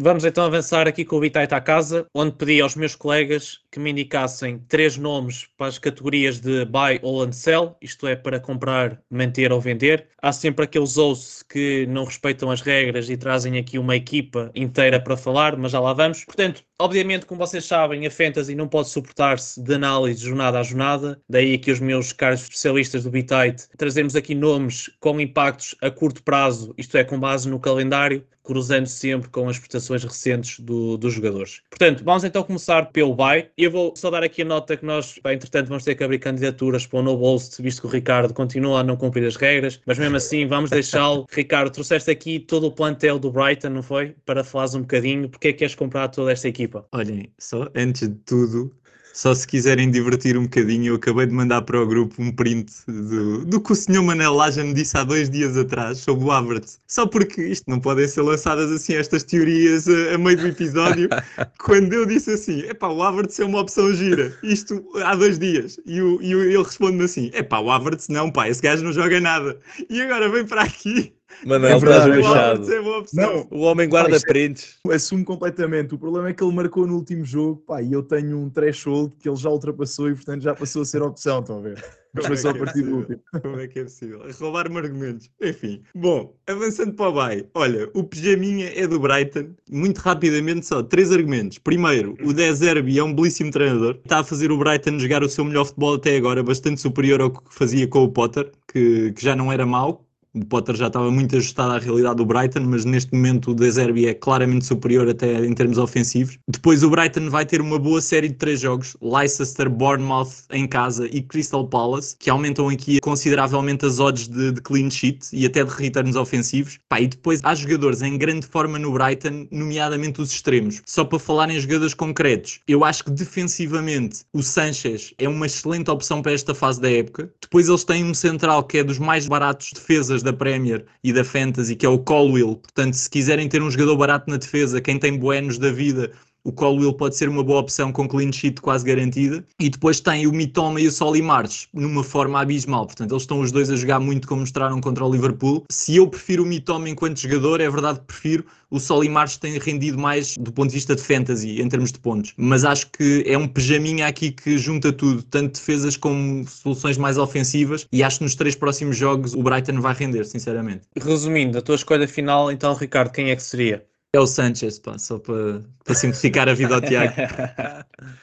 Vamos 0.00 0.24
então 0.24 0.44
avançar 0.44 0.86
aqui 0.86 1.04
com 1.04 1.16
o 1.16 1.20
Bitite 1.20 1.52
à 1.52 1.60
casa, 1.60 2.06
onde 2.14 2.36
pedi 2.36 2.60
aos 2.60 2.76
meus 2.76 2.94
colegas 2.94 3.58
que 3.68 3.80
me 3.80 3.90
indicassem 3.90 4.60
três 4.68 4.96
nomes 4.96 5.48
para 5.56 5.66
as 5.66 5.76
categorias 5.76 6.38
de 6.38 6.64
buy, 6.66 7.00
hold 7.02 7.30
and 7.30 7.32
sell, 7.32 7.76
isto 7.82 8.06
é, 8.06 8.14
para 8.14 8.38
comprar, 8.38 9.02
manter 9.10 9.50
ou 9.50 9.60
vender. 9.60 10.06
Há 10.22 10.32
sempre 10.32 10.66
aqueles 10.66 10.96
ouços 10.96 11.42
que 11.42 11.84
não 11.88 12.04
respeitam 12.04 12.48
as 12.48 12.60
regras 12.60 13.10
e 13.10 13.16
trazem 13.16 13.58
aqui 13.58 13.76
uma 13.76 13.96
equipa 13.96 14.52
inteira 14.54 15.00
para 15.02 15.16
falar, 15.16 15.56
mas 15.56 15.72
já 15.72 15.80
lá 15.80 15.92
vamos. 15.92 16.24
Portanto, 16.24 16.62
obviamente, 16.80 17.26
como 17.26 17.38
vocês 17.38 17.64
sabem, 17.64 18.06
a 18.06 18.10
Fantasy 18.10 18.54
não 18.54 18.68
pode 18.68 18.88
suportar-se 18.88 19.60
de 19.62 19.74
análise 19.74 20.24
jornada 20.24 20.58
a 20.60 20.62
jornada, 20.62 21.20
daí 21.28 21.54
aqui 21.54 21.70
os 21.70 21.80
meus 21.80 22.12
caros 22.12 22.42
especialistas 22.42 23.04
do 23.04 23.10
Bitite 23.10 23.68
trazemos 23.76 24.14
aqui 24.16 24.34
nomes 24.34 24.90
com 25.00 25.20
impactos 25.20 25.74
a 25.82 25.90
curto 25.90 26.22
prazo, 26.22 26.74
isto 26.78 26.96
é, 26.96 27.04
com 27.04 27.18
base 27.18 27.48
no 27.48 27.58
calendário, 27.60 28.24
cruzando 28.42 28.86
sempre 28.86 29.28
com 29.28 29.46
as 29.46 29.58
prestações 29.58 30.02
recentes 30.02 30.58
do- 30.60 30.96
dos 30.96 31.12
jogadores. 31.12 31.60
Portanto, 31.68 32.02
vamos 32.02 32.24
então 32.24 32.42
começar 32.42 32.86
pelo 32.92 33.14
buy. 33.14 33.50
Eu 33.58 33.70
vou 33.70 33.92
só 33.94 34.08
dar 34.08 34.22
aqui 34.24 34.40
a 34.40 34.44
nota 34.46 34.74
que 34.74 34.86
nós, 34.86 35.18
pá, 35.18 35.34
entretanto, 35.34 35.68
vamos 35.68 35.84
ter 35.84 35.94
que 35.94 36.02
abrir 36.02 36.18
candidaturas 36.18 36.86
para 36.86 37.00
o 37.00 37.02
No 37.02 37.14
Bolst, 37.18 37.60
visto 37.60 37.82
que 37.82 37.86
o 37.86 37.90
Ricardo 37.90 38.32
continua 38.32 38.80
a 38.80 38.82
não 38.82 38.96
cumprir 38.96 39.26
as 39.26 39.36
regras, 39.36 39.78
mas 39.84 39.98
mesmo 39.98 40.16
assim 40.16 40.46
vamos 40.46 40.70
deixá-lo. 40.70 41.26
Ricardo, 41.30 41.70
trouxeste 41.70 42.10
aqui 42.10 42.38
todo 42.40 42.68
o 42.68 42.72
plantel 42.72 43.18
do 43.18 43.30
Brighton, 43.30 43.68
não 43.68 43.82
foi? 43.82 44.14
Para 44.24 44.42
falares 44.42 44.74
um 44.74 44.80
bocadinho, 44.80 45.28
porque 45.28 45.48
é 45.48 45.52
que 45.52 45.58
queres 45.58 45.74
comprar 45.74 46.08
toda 46.08 46.32
esta 46.32 46.48
equipa? 46.68 46.86
Olhem, 46.92 47.32
só 47.38 47.68
antes 47.74 48.08
de 48.08 48.14
tudo, 48.26 48.70
só 49.14 49.34
se 49.34 49.46
quiserem 49.46 49.90
divertir 49.90 50.36
um 50.36 50.42
bocadinho, 50.42 50.92
eu 50.92 50.94
acabei 50.96 51.26
de 51.26 51.32
mandar 51.32 51.62
para 51.62 51.82
o 51.82 51.86
grupo 51.86 52.22
um 52.22 52.30
print 52.30 52.70
do, 52.86 53.44
do 53.44 53.60
que 53.60 53.72
o 53.72 53.74
senhor 53.74 54.02
Manel 54.02 54.34
Laja 54.34 54.62
me 54.62 54.74
disse 54.74 54.96
há 54.96 55.02
dois 55.02 55.28
dias 55.28 55.56
atrás 55.56 55.98
sobre 55.98 56.24
o 56.24 56.30
Havertz. 56.30 56.80
Só 56.86 57.06
porque 57.06 57.42
isto 57.42 57.68
não 57.68 57.80
podem 57.80 58.06
ser 58.06 58.22
lançadas 58.22 58.70
assim 58.70 58.94
estas 58.94 59.24
teorias 59.24 59.88
a, 59.88 60.14
a 60.14 60.18
meio 60.18 60.36
do 60.36 60.46
episódio. 60.46 61.08
quando 61.58 61.92
eu 61.92 62.06
disse 62.06 62.32
assim, 62.32 62.60
epá, 62.60 62.88
o 62.88 63.02
Havertz 63.02 63.40
é 63.40 63.44
uma 63.44 63.60
opção 63.60 63.92
gira, 63.92 64.36
isto 64.42 64.84
há 65.02 65.14
dois 65.16 65.38
dias. 65.38 65.80
E, 65.84 66.00
o, 66.00 66.22
e 66.22 66.32
ele 66.32 66.62
responde-me 66.62 67.04
assim, 67.04 67.30
epá, 67.34 67.58
o 67.58 67.70
Havertz 67.70 68.08
não, 68.08 68.30
pá, 68.30 68.48
esse 68.48 68.62
gajo 68.62 68.84
não 68.84 68.92
joga 68.92 69.20
nada. 69.20 69.58
E 69.88 70.00
agora 70.00 70.28
vem 70.28 70.46
para 70.46 70.62
aqui. 70.62 71.17
Manel, 71.46 71.70
É 71.70 71.76
estás 71.76 72.04
verdade, 72.04 72.10
o 72.10 72.72
é 72.74 72.80
uma 72.80 72.98
opção. 72.98 73.46
Não, 73.50 73.58
O 73.58 73.62
homem 73.62 73.88
guarda 73.88 74.16
é- 74.16 74.20
prints. 74.20 74.76
assumo 74.90 75.24
completamente. 75.24 75.94
O 75.94 75.98
problema 75.98 76.28
é 76.28 76.32
que 76.32 76.42
ele 76.42 76.54
marcou 76.54 76.86
no 76.86 76.94
último 76.96 77.24
jogo, 77.24 77.62
pá, 77.66 77.82
e 77.82 77.92
eu 77.92 78.02
tenho 78.02 78.36
um 78.38 78.50
threshold 78.50 79.12
que 79.20 79.28
ele 79.28 79.36
já 79.36 79.48
ultrapassou 79.50 80.10
e, 80.10 80.14
portanto, 80.14 80.42
já 80.42 80.54
passou 80.54 80.82
a 80.82 80.84
ser 80.84 81.02
opção, 81.02 81.40
estão 81.40 81.58
a 81.58 81.60
ver? 81.62 81.84
Mas 82.14 82.26
foi 82.26 82.36
só 82.38 82.48
a 82.50 82.52
Como 82.54 82.64
é 82.64 82.72
que 82.72 82.78
é 82.78 82.82
partir 82.82 82.82
do 82.82 82.96
possível? 82.96 83.18
último. 83.18 83.42
Como 83.42 83.60
é 83.60 83.68
que 83.68 83.78
é 83.78 83.82
possível? 83.84 84.20
Roubar-me 84.40 84.76
argumentos. 84.78 85.30
Enfim. 85.40 85.82
Bom, 85.94 86.34
avançando 86.46 86.94
para 86.94 87.08
o 87.08 87.12
bye. 87.12 87.46
Olha, 87.54 87.88
o 87.94 88.02
pijaminha 88.02 88.72
é 88.74 88.86
do 88.86 88.98
Brighton. 88.98 89.50
Muito 89.70 89.98
rapidamente, 89.98 90.66
só 90.66 90.82
três 90.82 91.12
argumentos. 91.12 91.58
Primeiro, 91.58 92.16
o 92.24 92.32
De 92.32 92.52
Zerbi 92.54 92.98
é 92.98 93.04
um 93.04 93.14
belíssimo 93.14 93.50
treinador. 93.50 93.98
Está 94.02 94.20
a 94.20 94.24
fazer 94.24 94.50
o 94.50 94.56
Brighton 94.58 94.98
jogar 94.98 95.22
o 95.22 95.28
seu 95.28 95.44
melhor 95.44 95.66
futebol 95.66 95.94
até 95.94 96.16
agora, 96.16 96.42
bastante 96.42 96.80
superior 96.80 97.20
ao 97.20 97.30
que 97.30 97.40
fazia 97.50 97.86
com 97.86 98.02
o 98.02 98.08
Potter, 98.10 98.50
que, 98.72 99.12
que 99.12 99.22
já 99.22 99.36
não 99.36 99.52
era 99.52 99.66
mau. 99.66 100.04
O 100.40 100.44
Potter 100.44 100.76
já 100.76 100.86
estava 100.86 101.10
muito 101.10 101.36
ajustado 101.36 101.72
à 101.72 101.78
realidade 101.78 102.16
do 102.16 102.24
Brighton, 102.24 102.60
mas 102.60 102.84
neste 102.84 103.12
momento 103.12 103.50
o 103.50 103.54
De 103.54 103.68
Zerbi 103.68 104.06
é 104.06 104.14
claramente 104.14 104.66
superior 104.66 105.08
até 105.08 105.44
em 105.44 105.52
termos 105.52 105.78
ofensivos. 105.78 106.38
Depois 106.46 106.84
o 106.84 106.90
Brighton 106.90 107.28
vai 107.28 107.44
ter 107.44 107.60
uma 107.60 107.76
boa 107.76 108.00
série 108.00 108.28
de 108.28 108.34
três 108.34 108.60
jogos, 108.60 108.96
Leicester, 109.02 109.68
Bournemouth 109.68 110.44
em 110.52 110.66
casa 110.68 111.08
e 111.10 111.22
Crystal 111.22 111.66
Palace, 111.66 112.16
que 112.20 112.30
aumentam 112.30 112.68
aqui 112.68 113.00
consideravelmente 113.00 113.84
as 113.84 113.98
odds 113.98 114.28
de, 114.28 114.52
de 114.52 114.60
clean 114.60 114.88
sheet 114.90 115.26
e 115.32 115.44
até 115.44 115.64
de 115.64 115.70
returns 115.70 116.14
ofensivos. 116.14 116.78
Pá, 116.88 117.00
e 117.00 117.08
depois 117.08 117.40
há 117.42 117.52
jogadores 117.54 118.00
em 118.00 118.16
grande 118.16 118.46
forma 118.46 118.78
no 118.78 118.92
Brighton, 118.92 119.48
nomeadamente 119.50 120.20
os 120.20 120.30
extremos. 120.30 120.82
Só 120.86 121.04
para 121.04 121.18
falar 121.18 121.50
em 121.50 121.58
jogadores 121.58 121.94
concretos, 121.94 122.60
eu 122.68 122.84
acho 122.84 123.04
que 123.04 123.10
defensivamente 123.10 124.20
o 124.32 124.42
Sanchez 124.42 125.12
é 125.18 125.28
uma 125.28 125.46
excelente 125.46 125.90
opção 125.90 126.22
para 126.22 126.30
esta 126.30 126.54
fase 126.54 126.80
da 126.80 126.90
época. 126.90 127.28
Depois 127.42 127.68
eles 127.68 127.82
têm 127.82 128.04
um 128.04 128.14
central 128.14 128.62
que 128.62 128.78
é 128.78 128.84
dos 128.84 129.00
mais 129.00 129.26
baratos 129.26 129.72
defesas 129.74 130.22
da 130.30 130.36
Premier 130.36 130.84
e 131.02 131.12
da 131.12 131.24
Fantasy, 131.24 131.74
que 131.74 131.86
é 131.86 131.88
o 131.88 131.98
Colwill. 131.98 132.56
Portanto, 132.56 132.94
se 132.94 133.08
quiserem 133.08 133.48
ter 133.48 133.62
um 133.62 133.70
jogador 133.70 133.96
barato 133.96 134.30
na 134.30 134.36
defesa, 134.36 134.80
quem 134.80 134.98
tem 134.98 135.18
buenos 135.18 135.58
da 135.58 135.72
vida, 135.72 136.12
o 136.48 136.52
Colwill 136.52 136.94
pode 136.94 137.14
ser 137.14 137.28
uma 137.28 137.44
boa 137.44 137.60
opção 137.60 137.92
com 137.92 138.08
clean 138.08 138.32
sheet 138.32 138.62
quase 138.62 138.82
garantida. 138.82 139.44
E 139.60 139.68
depois 139.68 140.00
tem 140.00 140.26
o 140.26 140.32
Mitoma 140.32 140.80
e 140.80 140.86
o 140.86 140.90
Solly 140.90 141.20
March 141.20 141.66
numa 141.74 142.02
forma 142.02 142.40
abismal. 142.40 142.86
Portanto, 142.86 143.12
eles 143.12 143.24
estão 143.24 143.40
os 143.40 143.52
dois 143.52 143.68
a 143.68 143.76
jogar 143.76 144.00
muito 144.00 144.26
como 144.26 144.40
mostraram 144.40 144.80
contra 144.80 145.04
o 145.04 145.12
Liverpool. 145.12 145.64
Se 145.70 145.96
eu 145.96 146.08
prefiro 146.08 146.44
o 146.44 146.46
Mitoma 146.46 146.88
enquanto 146.88 147.20
jogador, 147.20 147.60
é 147.60 147.68
verdade 147.68 148.00
que 148.00 148.06
prefiro. 148.06 148.46
O 148.70 148.80
Solly 148.80 149.10
March 149.10 149.36
tem 149.36 149.58
rendido 149.58 149.98
mais 149.98 150.36
do 150.38 150.50
ponto 150.50 150.70
de 150.70 150.74
vista 150.76 150.96
de 150.96 151.02
fantasy, 151.02 151.60
em 151.60 151.68
termos 151.68 151.92
de 151.92 151.98
pontos. 151.98 152.32
Mas 152.38 152.64
acho 152.64 152.90
que 152.92 153.24
é 153.26 153.36
um 153.36 153.46
pijaminha 153.46 154.06
aqui 154.06 154.30
que 154.30 154.56
junta 154.56 154.90
tudo, 154.90 155.22
tanto 155.22 155.58
defesas 155.58 155.98
como 155.98 156.46
soluções 156.48 156.96
mais 156.96 157.18
ofensivas. 157.18 157.86
E 157.92 158.02
acho 158.02 158.18
que 158.18 158.24
nos 158.24 158.34
três 158.34 158.56
próximos 158.56 158.96
jogos 158.96 159.34
o 159.34 159.42
Brighton 159.42 159.82
vai 159.82 159.92
render, 159.92 160.24
sinceramente. 160.24 160.82
Resumindo, 160.98 161.58
a 161.58 161.62
tua 161.62 161.74
escolha 161.74 162.08
final, 162.08 162.50
então, 162.50 162.72
Ricardo, 162.72 163.12
quem 163.12 163.30
é 163.30 163.36
que 163.36 163.42
seria? 163.42 163.84
É 164.10 164.18
o 164.18 164.26
Sanchez, 164.26 164.78
pá, 164.78 164.98
só 164.98 165.18
para, 165.18 165.62
para 165.84 165.94
simplificar 165.94 166.48
a 166.48 166.54
vida 166.54 166.74
ao 166.74 166.80
Tiago. 166.80 167.12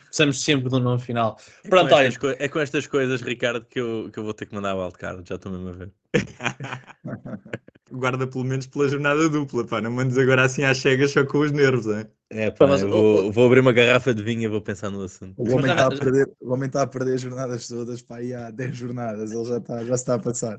Precisamos 0.06 0.42
sempre 0.44 0.68
do 0.68 0.80
nome 0.80 1.00
final. 1.00 1.38
É 1.64 1.70
Pronto, 1.70 1.90
com 1.90 1.96
olha, 1.96 2.36
é 2.40 2.50
com 2.50 2.60
estas 2.60 2.88
coisas, 2.88 3.22
Ricardo, 3.22 3.64
que 3.66 3.80
eu, 3.80 4.10
que 4.12 4.18
eu 4.18 4.24
vou 4.24 4.34
ter 4.34 4.48
que 4.48 4.56
mandar 4.56 4.76
o 4.76 4.82
wildcard, 4.82 5.24
já 5.28 5.36
estou 5.36 5.52
mesmo 5.52 5.70
a 5.70 5.74
ver. 5.74 5.92
Guarda 7.92 8.26
pelo 8.26 8.44
menos 8.44 8.66
pela 8.66 8.90
jornada 8.90 9.30
dupla, 9.30 9.64
pá. 9.64 9.80
Não 9.80 9.92
mandes 9.92 10.18
agora 10.18 10.44
assim 10.44 10.64
às 10.64 10.80
cegas 10.80 11.12
só 11.12 11.24
com 11.24 11.38
os 11.40 11.52
nervos, 11.52 11.86
é? 11.88 12.08
É, 12.32 12.50
pá, 12.50 12.66
Mas 12.66 12.82
eu 12.82 12.90
o- 12.90 12.92
vou, 12.92 13.32
vou 13.32 13.46
abrir 13.46 13.60
uma 13.60 13.72
garrafa 13.72 14.12
de 14.12 14.24
vinho 14.24 14.42
e 14.42 14.48
vou 14.48 14.62
pensar 14.62 14.90
no 14.90 15.04
assunto. 15.04 15.36
O 15.38 15.44
homem 15.44 15.62
Mas 15.62 15.72
está 15.72 15.86
a 15.86 15.92
perder, 15.92 16.32
o 16.40 16.52
homem 16.52 16.66
está 16.68 16.82
a 16.82 16.88
perder 16.88 17.14
as 17.14 17.22
jornadas 17.22 17.68
todas 17.68 18.02
para 18.02 18.18
aí 18.18 18.34
há 18.34 18.50
10 18.50 18.76
jornadas, 18.76 19.32
ele 19.32 19.46
já 19.46 19.58
está, 19.58 19.78
já 19.84 19.86
se 19.86 19.92
está 20.04 20.16
a 20.16 20.20
passar. 20.20 20.58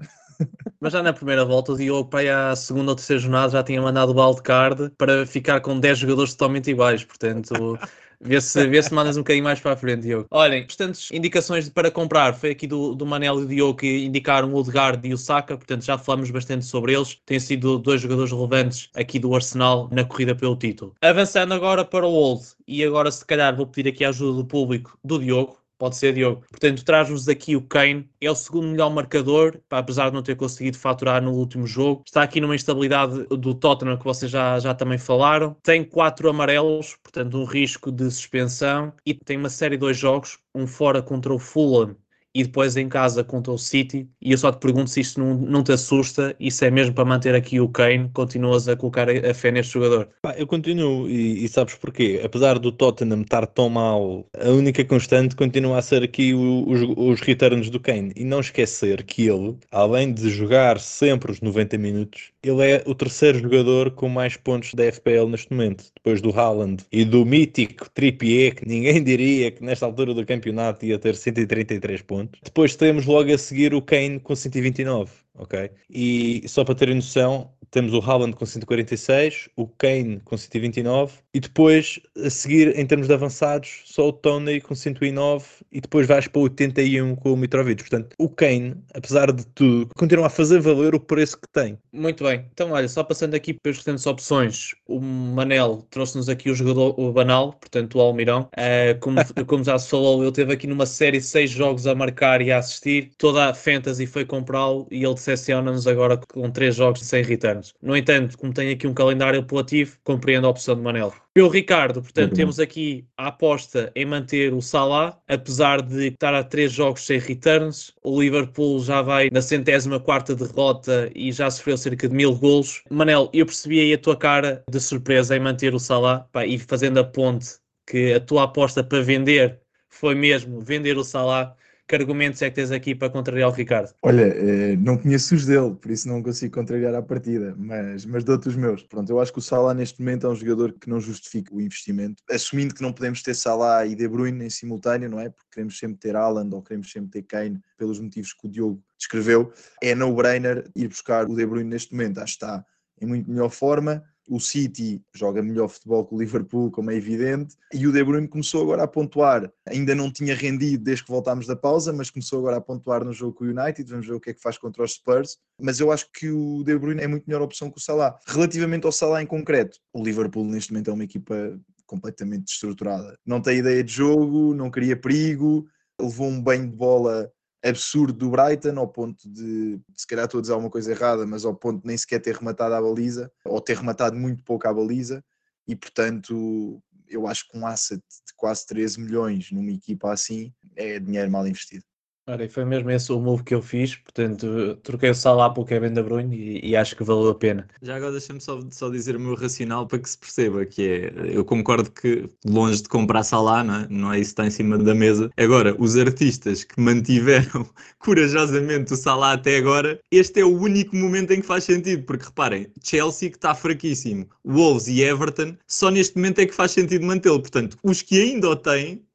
Mas 0.80 0.92
já 0.92 1.02
na 1.02 1.12
primeira 1.12 1.44
volta, 1.44 1.72
o 1.72 1.76
Diogo, 1.76 2.08
para 2.08 2.50
à 2.50 2.56
segunda 2.56 2.92
ou 2.92 2.96
terceira 2.96 3.20
jornada, 3.20 3.52
já 3.52 3.62
tinha 3.62 3.80
mandado 3.80 4.12
o 4.12 4.20
wildcard 4.20 4.90
para 4.96 5.26
ficar 5.26 5.60
com 5.60 5.78
10 5.78 5.98
jogadores 5.98 6.34
totalmente 6.34 6.70
iguais. 6.70 7.04
Portanto, 7.04 7.78
vê 8.20 8.40
se, 8.40 8.66
vê 8.66 8.82
se 8.82 8.92
mandas 8.92 9.16
um 9.16 9.20
bocadinho 9.20 9.44
mais 9.44 9.60
para 9.60 9.72
a 9.72 9.76
frente, 9.76 10.02
Diogo. 10.02 10.26
Olhem, 10.30 10.62
bastantes 10.64 11.10
indicações 11.10 11.68
para 11.68 11.90
comprar. 11.90 12.34
Foi 12.34 12.50
aqui 12.50 12.66
do, 12.66 12.94
do 12.94 13.06
Manel 13.06 13.38
e 13.38 13.42
do 13.42 13.48
Diogo 13.48 13.78
que 13.78 14.04
indicaram 14.04 14.52
o 14.52 14.56
Odegaard 14.56 15.06
e 15.06 15.12
o 15.12 15.18
Saka. 15.18 15.56
Portanto, 15.56 15.84
já 15.84 15.98
falamos 15.98 16.30
bastante 16.30 16.64
sobre 16.64 16.94
eles. 16.94 17.18
Têm 17.26 17.40
sido 17.40 17.78
dois 17.78 18.00
jogadores 18.00 18.32
relevantes 18.32 18.90
aqui 18.94 19.18
do 19.18 19.34
Arsenal 19.34 19.88
na 19.90 20.04
corrida 20.04 20.34
pelo 20.34 20.56
título. 20.56 20.94
Avançando 21.00 21.54
agora 21.54 21.84
para 21.84 22.06
o 22.06 22.12
Old. 22.12 22.42
E 22.66 22.84
agora, 22.84 23.10
se 23.10 23.24
calhar, 23.24 23.54
vou 23.56 23.66
pedir 23.66 23.90
aqui 23.90 24.04
a 24.04 24.08
ajuda 24.08 24.38
do 24.38 24.44
público 24.44 24.98
do 25.04 25.18
Diogo. 25.18 25.58
Pode 25.78 25.96
ser, 25.96 26.14
Diogo. 26.14 26.42
Portanto, 26.50 26.84
traz-nos 26.84 27.28
aqui 27.28 27.54
o 27.54 27.60
Kane. 27.60 28.08
É 28.20 28.30
o 28.30 28.34
segundo 28.34 28.68
melhor 28.68 28.90
marcador, 28.90 29.60
apesar 29.70 30.08
de 30.08 30.14
não 30.14 30.22
ter 30.22 30.34
conseguido 30.34 30.78
faturar 30.78 31.22
no 31.22 31.32
último 31.32 31.66
jogo. 31.66 32.02
Está 32.06 32.22
aqui 32.22 32.40
numa 32.40 32.54
instabilidade 32.54 33.26
do 33.26 33.54
Tottenham 33.54 33.98
que 33.98 34.04
vocês 34.04 34.30
já, 34.30 34.58
já 34.58 34.74
também 34.74 34.96
falaram. 34.98 35.54
Tem 35.62 35.84
quatro 35.84 36.30
amarelos, 36.30 36.96
portanto, 37.02 37.36
um 37.36 37.44
risco 37.44 37.92
de 37.92 38.10
suspensão. 38.10 38.92
E 39.04 39.12
tem 39.12 39.36
uma 39.36 39.50
série 39.50 39.76
de 39.76 39.80
dois 39.80 39.98
jogos, 39.98 40.38
um 40.54 40.66
fora 40.66 41.02
contra 41.02 41.32
o 41.34 41.38
Fulham 41.38 41.96
e 42.40 42.44
depois 42.44 42.76
em 42.76 42.88
casa 42.88 43.24
contra 43.24 43.52
o 43.52 43.58
City. 43.58 44.08
E 44.20 44.32
eu 44.32 44.38
só 44.38 44.50
te 44.52 44.58
pergunto 44.58 44.90
se 44.90 45.00
isto 45.00 45.20
não, 45.20 45.34
não 45.36 45.62
te 45.62 45.72
assusta 45.72 46.34
e 46.38 46.50
se 46.50 46.66
é 46.66 46.70
mesmo 46.70 46.94
para 46.94 47.04
manter 47.04 47.34
aqui 47.34 47.60
o 47.60 47.68
Kane, 47.68 48.10
continuas 48.12 48.68
a 48.68 48.76
colocar 48.76 49.08
a, 49.08 49.34
fé 49.34 49.50
neste 49.50 49.72
jogador. 49.74 50.08
Eu 50.36 50.46
continuo, 50.46 51.08
e, 51.08 51.44
e 51.44 51.48
sabes 51.48 51.74
porquê? 51.76 52.20
Apesar 52.24 52.58
do 52.58 52.72
Tottenham 52.72 53.22
estar 53.22 53.46
tão 53.46 53.68
mal, 53.68 54.26
a 54.38 54.50
única 54.50 54.84
constante 54.84 55.36
continua 55.36 55.78
a 55.78 55.82
ser 55.82 56.02
aqui 56.02 56.34
o- 56.34 56.68
os, 56.68 56.80
os 56.96 57.20
returns 57.20 57.70
do 57.70 57.80
Kane. 57.80 58.12
E 58.16 58.24
não 58.24 58.40
esquecer 58.40 59.04
que 59.04 59.26
ele, 59.26 59.56
além 59.70 60.12
de 60.12 60.28
jogar 60.30 60.80
sempre 60.80 61.30
os 61.32 61.40
90 61.40 61.78
minutos, 61.78 62.32
ele 62.48 62.70
é 62.70 62.82
o 62.86 62.94
terceiro 62.94 63.38
jogador 63.38 63.90
com 63.90 64.08
mais 64.08 64.36
pontos 64.36 64.74
da 64.74 64.84
FPL 64.84 65.26
neste 65.28 65.52
momento, 65.52 65.84
depois 65.94 66.20
do 66.20 66.30
Haaland 66.30 66.84
e 66.92 67.04
do 67.04 67.24
mítico 67.24 67.90
Trippier, 67.90 68.54
que 68.54 68.66
ninguém 68.66 69.02
diria 69.02 69.50
que 69.50 69.64
nesta 69.64 69.86
altura 69.86 70.14
do 70.14 70.24
campeonato 70.24 70.84
ia 70.84 70.98
ter 70.98 71.16
133 71.16 72.02
pontos. 72.02 72.40
Depois 72.42 72.76
temos 72.76 73.06
logo 73.06 73.32
a 73.32 73.38
seguir 73.38 73.74
o 73.74 73.82
Kane 73.82 74.20
com 74.20 74.34
129, 74.34 75.10
ok? 75.38 75.70
E 75.90 76.42
só 76.46 76.64
para 76.64 76.74
terem 76.74 76.96
noção, 76.96 77.50
temos 77.70 77.92
o 77.92 78.00
Haaland 78.00 78.34
com 78.34 78.46
146, 78.46 79.48
o 79.56 79.66
Kane 79.66 80.20
com 80.24 80.36
129 80.36 81.12
e 81.34 81.40
depois 81.40 82.00
a 82.24 82.30
seguir 82.30 82.78
em 82.78 82.86
termos 82.86 83.06
de 83.06 83.14
avançados 83.14 83.82
só 83.84 84.08
o 84.08 84.12
Tony 84.12 84.60
com 84.60 84.74
109 84.74 85.44
e 85.70 85.80
depois 85.80 86.06
vais 86.06 86.26
para 86.26 86.40
o 86.40 86.44
81 86.44 87.16
com 87.16 87.32
o 87.32 87.36
Mitrovic. 87.36 87.82
Portanto, 87.82 88.14
o 88.18 88.28
Kane, 88.28 88.76
apesar 88.94 89.32
de 89.32 89.46
tudo, 89.48 89.90
continua 89.96 90.26
a 90.26 90.30
fazer 90.30 90.60
valer 90.60 90.94
o 90.94 91.00
preço 91.00 91.38
que 91.38 91.48
tem. 91.52 91.78
Muito 91.92 92.24
bem. 92.24 92.46
Então, 92.52 92.70
olha, 92.70 92.88
só 92.88 93.02
passando 93.04 93.34
aqui 93.34 93.52
pelas 93.52 93.76
restantes 93.76 94.06
opções, 94.06 94.74
o 94.86 95.00
Manel 95.00 95.86
trouxe-nos 95.90 96.28
aqui 96.28 96.50
o 96.50 96.54
jogador 96.54 96.98
o 96.98 97.12
Banal, 97.12 97.52
portanto, 97.54 97.98
o 97.98 98.00
Almirão. 98.00 98.48
Eh, 98.56 98.94
como, 98.94 99.18
como 99.46 99.64
já 99.64 99.78
se 99.78 99.90
falou, 99.90 100.22
ele 100.22 100.32
teve 100.32 100.52
aqui 100.52 100.66
numa 100.66 100.86
série 100.86 101.20
seis 101.20 101.50
jogos 101.50 101.86
a 101.86 101.94
marcar 101.94 102.40
e 102.40 102.50
a 102.50 102.58
assistir. 102.58 103.10
Toda 103.18 103.50
a 103.50 103.54
fantasy 103.54 104.06
foi 104.06 104.24
comprá-lo 104.24 104.86
e 104.90 105.04
ele 105.04 105.16
decepciona-nos 105.26 105.86
agora 105.86 106.16
com 106.16 106.50
três 106.50 106.76
jogos 106.76 107.00
sem 107.00 107.22
returns. 107.22 107.74
No 107.82 107.96
entanto, 107.96 108.38
como 108.38 108.52
tem 108.52 108.70
aqui 108.70 108.86
um 108.86 108.94
calendário 108.94 109.40
apelativo, 109.40 109.98
compreendo 110.04 110.46
a 110.46 110.50
opção 110.50 110.76
de 110.76 110.82
Manel. 110.82 111.12
Pelo 111.34 111.48
Ricardo, 111.48 112.00
portanto, 112.00 112.30
bom. 112.30 112.36
temos 112.36 112.58
aqui 112.60 113.04
a 113.16 113.26
aposta 113.26 113.92
em 113.94 114.06
manter 114.06 114.54
o 114.54 114.62
Salah, 114.62 115.18
apesar 115.28 115.82
de 115.82 116.08
estar 116.08 116.34
a 116.34 116.42
três 116.42 116.72
jogos 116.72 117.04
sem 117.04 117.18
returns. 117.18 117.92
O 118.02 118.20
Liverpool 118.20 118.80
já 118.80 119.02
vai 119.02 119.28
na 119.30 119.42
centésima 119.42 120.00
quarta 120.00 120.34
derrota 120.34 121.10
e 121.14 121.32
já 121.32 121.50
sofreu 121.50 121.76
cerca 121.76 122.08
de 122.08 122.14
mil 122.14 122.34
golos. 122.34 122.82
Manel, 122.90 123.28
eu 123.32 123.44
percebi 123.44 123.80
aí 123.80 123.92
a 123.92 123.98
tua 123.98 124.16
cara 124.16 124.62
de 124.70 124.80
surpresa 124.80 125.36
em 125.36 125.40
manter 125.40 125.74
o 125.74 125.78
Salah 125.78 126.20
pá, 126.32 126.46
e 126.46 126.58
fazendo 126.58 126.98
a 126.98 127.04
ponte 127.04 127.56
que 127.86 128.14
a 128.14 128.20
tua 128.20 128.44
aposta 128.44 128.82
para 128.82 129.02
vender 129.02 129.60
foi 129.88 130.14
mesmo 130.14 130.60
vender 130.60 130.96
o 130.96 131.04
Salah. 131.04 131.54
Que 131.88 131.94
argumentos 131.94 132.42
é 132.42 132.50
que 132.50 132.56
tens 132.56 132.72
aqui 132.72 132.96
para 132.96 133.08
contrariar 133.08 133.48
o 133.48 133.52
Ricardo? 133.52 133.94
Olha, 134.02 134.24
eh, 134.24 134.76
não 134.76 134.98
conheço 134.98 135.36
os 135.36 135.46
dele, 135.46 135.72
por 135.74 135.88
isso 135.92 136.08
não 136.08 136.20
consigo 136.20 136.52
contrariar 136.52 136.92
a 136.96 137.00
partida, 137.00 137.54
mas, 137.56 138.04
mas 138.04 138.24
dou-te 138.24 138.48
os 138.48 138.56
meus. 138.56 138.82
Pronto, 138.82 139.08
eu 139.08 139.20
acho 139.20 139.32
que 139.32 139.38
o 139.38 139.42
Salah 139.42 139.72
neste 139.72 140.00
momento 140.00 140.26
é 140.26 140.30
um 140.30 140.34
jogador 140.34 140.72
que 140.72 140.90
não 140.90 140.98
justifica 140.98 141.54
o 141.54 141.60
investimento, 141.60 142.24
assumindo 142.28 142.74
que 142.74 142.82
não 142.82 142.92
podemos 142.92 143.22
ter 143.22 143.34
Salah 143.34 143.86
e 143.86 143.94
De 143.94 144.08
Bruyne 144.08 144.46
em 144.46 144.50
simultâneo, 144.50 145.08
não 145.08 145.20
é? 145.20 145.28
Porque 145.30 145.48
queremos 145.52 145.78
sempre 145.78 145.98
ter 145.98 146.16
Haaland 146.16 146.52
ou 146.52 146.60
queremos 146.60 146.90
sempre 146.90 147.10
ter 147.10 147.22
Kane, 147.22 147.60
pelos 147.78 148.00
motivos 148.00 148.32
que 148.32 148.46
o 148.46 148.50
Diogo 148.50 148.82
descreveu. 148.98 149.52
É 149.80 149.94
no-brainer 149.94 150.68
ir 150.74 150.88
buscar 150.88 151.30
o 151.30 151.36
De 151.36 151.46
Bruyne 151.46 151.70
neste 151.70 151.92
momento, 151.92 152.18
acho 152.18 152.36
que 152.36 152.44
está 152.44 152.64
em 153.00 153.06
muito 153.06 153.30
melhor 153.30 153.50
forma. 153.50 154.02
O 154.28 154.40
City 154.40 155.02
joga 155.14 155.42
melhor 155.42 155.68
futebol 155.68 156.04
que 156.04 156.14
o 156.14 156.18
Liverpool, 156.18 156.70
como 156.70 156.90
é 156.90 156.96
evidente, 156.96 157.54
e 157.72 157.86
o 157.86 157.92
De 157.92 158.02
Bruyne 158.02 158.26
começou 158.26 158.62
agora 158.62 158.82
a 158.82 158.88
pontuar. 158.88 159.50
Ainda 159.68 159.94
não 159.94 160.10
tinha 160.10 160.34
rendido 160.34 160.82
desde 160.82 161.04
que 161.04 161.10
voltámos 161.10 161.46
da 161.46 161.54
pausa, 161.54 161.92
mas 161.92 162.10
começou 162.10 162.40
agora 162.40 162.56
a 162.56 162.60
pontuar 162.60 163.04
no 163.04 163.12
jogo 163.12 163.34
com 163.34 163.44
o 163.44 163.48
United. 163.48 163.88
Vamos 163.88 164.06
ver 164.06 164.14
o 164.14 164.20
que 164.20 164.30
é 164.30 164.34
que 164.34 164.40
faz 164.40 164.58
contra 164.58 164.82
os 164.82 164.94
Spurs. 164.94 165.38
Mas 165.60 165.78
eu 165.78 165.92
acho 165.92 166.10
que 166.12 166.28
o 166.28 166.64
De 166.64 166.76
Bruyne 166.76 167.02
é 167.02 167.06
muito 167.06 167.24
melhor 167.26 167.42
opção 167.42 167.70
que 167.70 167.78
o 167.78 167.80
Salah. 167.80 168.18
Relativamente 168.26 168.84
ao 168.84 168.92
Salah 168.92 169.22
em 169.22 169.26
concreto, 169.26 169.78
o 169.92 170.02
Liverpool 170.02 170.44
neste 170.44 170.72
momento 170.72 170.90
é 170.90 170.94
uma 170.94 171.04
equipa 171.04 171.58
completamente 171.86 172.46
destruturada. 172.46 173.16
Não 173.24 173.40
tem 173.40 173.58
ideia 173.58 173.82
de 173.82 173.92
jogo, 173.92 174.54
não 174.54 174.70
cria 174.70 174.96
perigo, 174.96 175.66
levou 176.00 176.28
um 176.28 176.42
banho 176.42 176.68
de 176.68 176.76
bola 176.76 177.30
absurdo 177.68 178.12
do 178.12 178.30
Brighton, 178.30 178.78
ao 178.78 178.88
ponto 178.88 179.28
de, 179.28 179.78
se 179.94 180.06
calhar 180.06 180.26
estou 180.26 180.38
a 180.38 180.40
dizer 180.40 180.52
alguma 180.52 180.70
coisa 180.70 180.90
errada, 180.90 181.26
mas 181.26 181.44
ao 181.44 181.54
ponto 181.54 181.80
de 181.80 181.86
nem 181.86 181.96
sequer 181.96 182.20
ter 182.20 182.36
rematado 182.36 182.74
a 182.74 182.82
baliza, 182.82 183.30
ou 183.44 183.60
ter 183.60 183.76
rematado 183.76 184.16
muito 184.16 184.42
pouco 184.42 184.66
a 184.68 184.72
baliza, 184.72 185.24
e 185.66 185.74
portanto 185.74 186.82
eu 187.08 187.26
acho 187.26 187.48
que 187.48 187.56
um 187.56 187.66
asset 187.66 188.00
de 188.00 188.34
quase 188.36 188.66
13 188.66 189.00
milhões 189.00 189.50
numa 189.50 189.70
equipa 189.70 190.12
assim 190.12 190.52
é 190.74 190.98
dinheiro 190.98 191.30
mal 191.30 191.46
investido. 191.46 191.84
Ora, 192.28 192.44
e 192.44 192.48
foi 192.48 192.64
mesmo 192.64 192.90
esse 192.90 193.12
o 193.12 193.20
move 193.20 193.44
que 193.44 193.54
eu 193.54 193.62
fiz, 193.62 193.94
portanto, 193.94 194.76
troquei 194.82 195.10
o 195.10 195.14
Salah 195.14 195.48
pelo 195.48 195.64
Kevin 195.64 195.92
De 195.92 196.02
Bruyne 196.02 196.36
e, 196.36 196.70
e 196.70 196.76
acho 196.76 196.96
que 196.96 197.04
valeu 197.04 197.30
a 197.30 197.34
pena. 197.36 197.68
Já 197.80 197.94
agora 197.94 198.10
deixa-me 198.10 198.40
só, 198.40 198.60
só 198.68 198.90
dizer 198.90 199.14
o 199.14 199.20
meu 199.20 199.36
racional 199.36 199.86
para 199.86 200.00
que 200.00 200.10
se 200.10 200.18
perceba, 200.18 200.66
que 200.66 200.88
é, 200.88 201.12
eu 201.36 201.44
concordo 201.44 201.88
que 201.88 202.28
longe 202.44 202.82
de 202.82 202.88
comprar 202.88 203.22
Salah, 203.22 203.62
não 203.62 203.74
é, 203.76 203.86
não 203.88 204.12
é 204.12 204.18
isso 204.18 204.34
que 204.34 204.40
está 204.40 204.46
em 204.46 204.50
cima 204.50 204.76
da 204.76 204.92
mesa. 204.92 205.30
Agora, 205.36 205.76
os 205.78 205.96
artistas 205.96 206.64
que 206.64 206.80
mantiveram 206.80 207.64
corajosamente 208.00 208.92
o 208.92 208.96
Salah 208.96 209.34
até 209.34 209.58
agora, 209.58 210.00
este 210.10 210.40
é 210.40 210.44
o 210.44 210.58
único 210.58 210.96
momento 210.96 211.30
em 211.30 211.40
que 211.40 211.46
faz 211.46 211.62
sentido, 211.62 212.02
porque 212.02 212.24
reparem, 212.24 212.66
Chelsea 212.82 213.30
que 213.30 213.36
está 213.36 213.54
fraquíssimo, 213.54 214.28
Wolves 214.44 214.88
e 214.88 215.00
Everton, 215.00 215.56
só 215.68 215.92
neste 215.92 216.16
momento 216.16 216.40
é 216.40 216.46
que 216.46 216.54
faz 216.54 216.72
sentido 216.72 217.06
mantê-lo. 217.06 217.40
Portanto, 217.40 217.78
os 217.84 218.02
que 218.02 218.20
ainda 218.20 218.50
o 218.50 218.56
têm, 218.56 219.05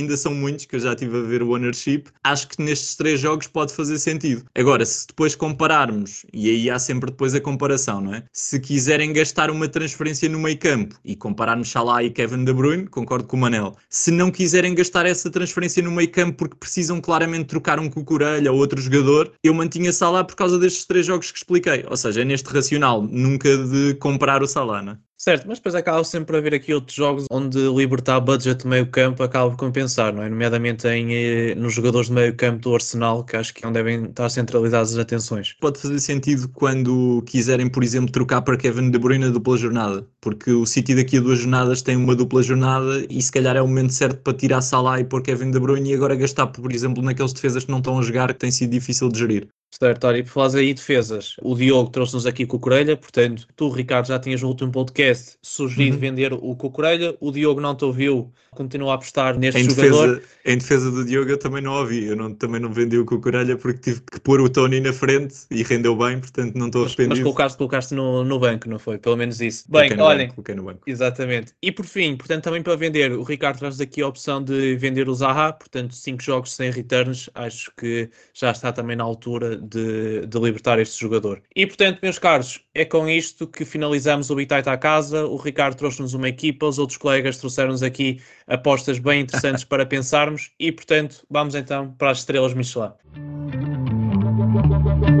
ainda 0.00 0.16
são 0.16 0.34
muitos, 0.34 0.64
que 0.64 0.76
eu 0.76 0.80
já 0.80 0.92
estive 0.92 1.18
a 1.18 1.22
ver 1.22 1.42
o 1.42 1.50
ownership, 1.50 2.04
acho 2.24 2.48
que 2.48 2.62
nestes 2.62 2.94
três 2.96 3.20
jogos 3.20 3.46
pode 3.46 3.72
fazer 3.72 3.98
sentido. 3.98 4.44
Agora, 4.56 4.84
se 4.84 5.06
depois 5.06 5.34
compararmos, 5.34 6.24
e 6.32 6.50
aí 6.50 6.70
há 6.70 6.78
sempre 6.78 7.10
depois 7.10 7.34
a 7.34 7.40
comparação, 7.40 8.00
não 8.00 8.14
é? 8.14 8.24
Se 8.32 8.58
quiserem 8.60 9.12
gastar 9.12 9.50
uma 9.50 9.68
transferência 9.68 10.28
no 10.28 10.38
meio 10.38 10.58
campo 10.58 10.96
e 11.04 11.16
compararmos 11.16 11.70
Salah 11.70 12.02
e 12.02 12.10
Kevin 12.10 12.44
De 12.44 12.52
Bruyne, 12.52 12.86
concordo 12.86 13.26
com 13.26 13.36
o 13.36 13.40
Manel. 13.40 13.76
Se 13.88 14.10
não 14.10 14.30
quiserem 14.30 14.74
gastar 14.74 15.06
essa 15.06 15.30
transferência 15.30 15.82
no 15.82 15.90
meio 15.90 16.10
campo 16.10 16.36
porque 16.38 16.56
precisam 16.56 17.00
claramente 17.00 17.46
trocar 17.46 17.78
um 17.78 17.88
cucurelha 17.88 18.52
ou 18.52 18.58
outro 18.58 18.80
jogador, 18.80 19.32
eu 19.42 19.54
mantinha 19.54 19.92
Salah 19.92 20.24
por 20.24 20.36
causa 20.36 20.58
destes 20.58 20.84
três 20.84 21.06
jogos 21.06 21.30
que 21.30 21.38
expliquei. 21.38 21.84
Ou 21.88 21.96
seja, 21.96 22.22
é 22.22 22.24
neste 22.24 22.48
racional, 22.48 23.02
nunca 23.02 23.56
de 23.56 23.94
comprar 23.94 24.42
o 24.42 24.46
Salah, 24.46 24.82
não 24.82 24.92
é? 24.92 25.07
Certo, 25.20 25.48
mas 25.48 25.58
depois 25.58 25.74
acaba 25.74 26.04
sempre 26.04 26.26
por 26.26 26.36
haver 26.36 26.54
aqui 26.54 26.72
outros 26.72 26.94
jogos 26.94 27.26
onde 27.28 27.58
libertar 27.58 28.20
budget 28.20 28.62
de 28.62 28.68
meio 28.68 28.88
campo 28.88 29.20
acaba 29.24 29.50
por 29.50 29.56
compensar, 29.56 30.12
não 30.14 30.22
é? 30.22 30.28
Nomeadamente 30.30 30.86
em, 30.86 31.12
eh, 31.12 31.54
nos 31.56 31.74
jogadores 31.74 32.06
de 32.06 32.12
meio 32.14 32.36
campo 32.36 32.60
do 32.62 32.74
Arsenal, 32.74 33.24
que 33.24 33.36
acho 33.36 33.52
que 33.52 33.64
é 33.64 33.68
onde 33.68 33.74
devem 33.82 34.04
estar 34.04 34.28
centralizadas 34.30 34.92
as 34.92 34.98
atenções. 34.98 35.54
Pode 35.60 35.80
fazer 35.80 35.98
sentido 35.98 36.48
quando 36.50 37.20
quiserem, 37.26 37.68
por 37.68 37.82
exemplo, 37.82 38.12
trocar 38.12 38.42
para 38.42 38.56
Kevin 38.56 38.92
De 38.92 38.98
Bruyne 38.98 39.24
a 39.24 39.30
dupla 39.30 39.56
jornada, 39.56 40.06
porque 40.20 40.52
o 40.52 40.64
City 40.64 40.94
daqui 40.94 41.18
a 41.18 41.20
duas 41.20 41.40
jornadas 41.40 41.82
tem 41.82 41.96
uma 41.96 42.14
dupla 42.14 42.40
jornada 42.40 43.04
e 43.10 43.20
se 43.20 43.32
calhar 43.32 43.56
é 43.56 43.60
o 43.60 43.66
momento 43.66 43.92
certo 43.92 44.22
para 44.22 44.34
tirar 44.38 44.60
Salah 44.62 45.00
e 45.00 45.04
pôr 45.04 45.22
Kevin 45.22 45.50
De 45.50 45.58
Bruyne 45.58 45.90
e 45.90 45.94
agora 45.94 46.14
gastar, 46.14 46.46
por 46.46 46.72
exemplo, 46.72 47.02
naqueles 47.02 47.32
defesas 47.32 47.64
que 47.64 47.72
não 47.72 47.78
estão 47.78 47.98
a 47.98 48.02
jogar, 48.02 48.28
que 48.32 48.38
tem 48.38 48.52
sido 48.52 48.70
difícil 48.70 49.08
de 49.08 49.18
gerir. 49.18 49.48
Certo, 49.70 50.04
olha, 50.06 50.18
e 50.18 50.22
por 50.22 50.30
falar 50.30 50.56
aí 50.56 50.72
defesas, 50.74 51.36
o 51.42 51.54
Diogo 51.54 51.90
trouxe-nos 51.90 52.26
aqui 52.26 52.46
Cucurelha, 52.46 52.96
portanto, 52.96 53.46
tu, 53.54 53.68
Ricardo, 53.68 54.06
já 54.08 54.18
tinhas 54.18 54.40
no 54.42 54.48
último 54.48 54.72
podcast 54.72 55.36
sugerido 55.42 55.94
Uhum. 55.96 56.00
vender 56.00 56.32
o 56.32 56.56
Cucurelha, 56.56 57.16
o 57.20 57.30
Diogo 57.30 57.60
não 57.60 57.76
te 57.76 57.84
ouviu, 57.84 58.32
continua 58.50 58.92
a 58.92 58.94
apostar 58.94 59.38
neste 59.38 59.60
Em 59.60 59.64
jogador. 59.68 60.16
defesa, 60.16 60.28
em 60.46 60.58
defesa 60.58 60.90
do 60.90 61.04
Diogo 61.04 61.30
eu 61.30 61.38
também 61.38 61.62
não 61.62 61.74
ouvi, 61.74 62.04
eu 62.06 62.16
não, 62.16 62.34
também 62.34 62.60
não 62.60 62.72
vendi 62.72 62.98
o 62.98 63.04
Cucurelha 63.04 63.56
porque 63.58 63.78
tive 63.78 64.00
que 64.00 64.18
pôr 64.20 64.40
o 64.40 64.48
Tony 64.48 64.80
na 64.80 64.92
frente 64.92 65.34
e 65.50 65.62
rendeu 65.62 65.94
bem, 65.94 66.18
portanto 66.18 66.56
não 66.56 66.66
estou 66.66 66.82
Mas, 66.82 66.90
mas 66.92 66.96
arrependido. 66.96 67.22
colocaste, 67.24 67.58
colocaste 67.58 67.94
no, 67.94 68.24
no 68.24 68.38
banco, 68.38 68.68
não 68.68 68.78
foi? 68.78 68.98
Pelo 68.98 69.16
menos 69.16 69.40
isso. 69.40 69.64
Coloquei 69.70 69.90
Bem, 69.90 69.98
no 69.98 70.04
olhem, 70.04 70.26
banco, 70.26 70.34
coloquei 70.36 70.54
no 70.54 70.62
banco. 70.64 70.80
Exatamente. 70.86 71.54
E 71.62 71.70
por 71.70 71.84
fim, 71.86 72.16
portanto, 72.16 72.44
também 72.44 72.62
para 72.62 72.74
vender, 72.76 73.12
o 73.12 73.22
Ricardo 73.22 73.58
traz 73.58 73.80
aqui 73.80 74.00
a 74.00 74.08
opção 74.08 74.42
de 74.42 74.76
vender 74.76 75.08
o 75.08 75.14
Zaha, 75.14 75.52
portanto, 75.52 75.94
5 75.94 76.22
jogos 76.22 76.52
sem 76.54 76.70
returns, 76.70 77.28
acho 77.34 77.70
que 77.76 78.10
já 78.32 78.50
está 78.50 78.72
também 78.72 78.96
na 78.96 79.04
altura 79.04 79.57
de, 79.58 80.26
de 80.26 80.38
libertar 80.38 80.78
este 80.78 81.00
jogador. 81.00 81.42
E 81.54 81.66
portanto, 81.66 81.98
meus 82.02 82.18
caros, 82.18 82.60
é 82.74 82.84
com 82.84 83.08
isto 83.08 83.46
que 83.46 83.64
finalizamos 83.64 84.30
o 84.30 84.34
Bitite 84.34 84.68
à 84.68 84.76
casa. 84.76 85.26
O 85.26 85.36
Ricardo 85.36 85.76
trouxe-nos 85.76 86.14
uma 86.14 86.28
equipa, 86.28 86.66
os 86.66 86.78
outros 86.78 86.98
colegas 86.98 87.38
trouxeram-nos 87.38 87.82
aqui 87.82 88.20
apostas 88.46 88.98
bem 88.98 89.22
interessantes 89.22 89.64
para 89.64 89.84
pensarmos 89.84 90.50
e, 90.58 90.72
portanto, 90.72 91.24
vamos 91.30 91.54
então 91.54 91.92
para 91.98 92.10
as 92.10 92.18
estrelas 92.18 92.54
Michelin. 92.54 92.92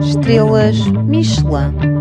Estrelas 0.00 0.76
Michelin. 1.06 1.98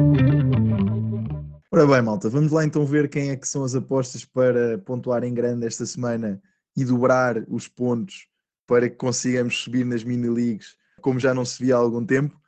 Ora 1.71 1.85
bem, 1.85 2.01
malta, 2.01 2.29
vamos 2.29 2.51
lá 2.51 2.63
então 2.63 2.85
ver 2.85 3.09
quem 3.09 3.29
é 3.29 3.35
que 3.35 3.47
são 3.47 3.63
as 3.63 3.75
apostas 3.75 4.23
para 4.23 4.77
pontuar 4.79 5.23
em 5.23 5.33
grande 5.33 5.65
esta 5.67 5.85
semana 5.85 6.41
e 6.75 6.85
dobrar 6.85 7.43
os 7.47 7.67
pontos 7.67 8.27
para 8.65 8.89
que 8.89 8.95
consigamos 8.95 9.63
subir 9.63 9.85
nas 9.85 10.03
mini-leagues, 10.03 10.75
como 11.01 11.19
já 11.19 11.33
não 11.33 11.45
se 11.45 11.63
via 11.63 11.75
há 11.75 11.79
algum 11.79 12.05
tempo. 12.05 12.39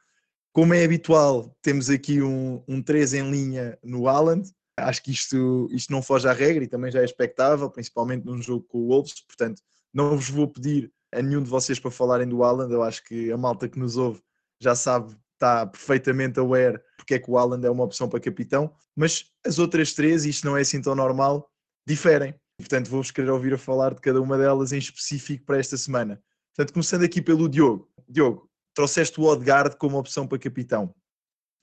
Como 0.51 0.73
é 0.73 0.83
habitual, 0.83 1.55
temos 1.61 1.89
aqui 1.89 2.21
um, 2.21 2.63
um 2.67 2.81
3 2.81 3.13
em 3.15 3.31
linha 3.31 3.77
no 3.83 4.07
Haaland. 4.07 4.49
Acho 4.77 5.03
que 5.03 5.11
isto, 5.11 5.67
isto 5.71 5.91
não 5.91 6.01
foge 6.01 6.27
à 6.27 6.33
regra 6.33 6.63
e 6.63 6.67
também 6.67 6.91
já 6.91 7.01
é 7.01 7.05
expectável, 7.05 7.69
principalmente 7.69 8.25
num 8.25 8.41
jogo 8.41 8.65
com 8.67 8.79
o 8.79 8.87
Wolves. 8.87 9.21
Portanto, 9.25 9.61
não 9.93 10.15
vos 10.15 10.29
vou 10.29 10.47
pedir 10.47 10.91
a 11.13 11.21
nenhum 11.21 11.43
de 11.43 11.49
vocês 11.49 11.79
para 11.79 11.91
falarem 11.91 12.27
do 12.27 12.43
Haaland. 12.43 12.73
Eu 12.73 12.83
acho 12.83 13.03
que 13.03 13.31
a 13.31 13.37
malta 13.37 13.67
que 13.67 13.79
nos 13.79 13.97
ouve 13.97 14.21
já 14.61 14.75
sabe, 14.75 15.15
está 15.33 15.65
perfeitamente 15.65 16.39
aware 16.39 16.81
porque 16.97 17.13
é 17.13 17.19
que 17.19 17.31
o 17.31 17.37
Haaland 17.37 17.65
é 17.65 17.69
uma 17.69 17.83
opção 17.83 18.07
para 18.07 18.19
capitão. 18.19 18.71
Mas 18.95 19.25
as 19.45 19.57
outras 19.57 19.93
três, 19.93 20.25
isto 20.25 20.45
não 20.45 20.57
é 20.57 20.61
assim 20.61 20.81
tão 20.81 20.93
normal, 20.93 21.49
diferem. 21.87 22.35
Portanto, 22.57 22.89
vou-vos 22.89 23.09
querer 23.09 23.31
ouvir 23.31 23.53
a 23.53 23.57
falar 23.57 23.93
de 23.93 24.01
cada 24.01 24.21
uma 24.21 24.37
delas 24.37 24.71
em 24.73 24.77
específico 24.77 25.45
para 25.45 25.57
esta 25.57 25.77
semana. 25.77 26.21
Portanto, 26.55 26.73
começando 26.73 27.03
aqui 27.03 27.21
pelo 27.21 27.47
Diogo. 27.47 27.88
Diogo, 28.09 28.49
trouxeste 28.73 29.19
o 29.19 29.25
Odegaard 29.25 29.77
como 29.77 29.97
opção 29.97 30.27
para 30.27 30.39
capitão. 30.39 30.93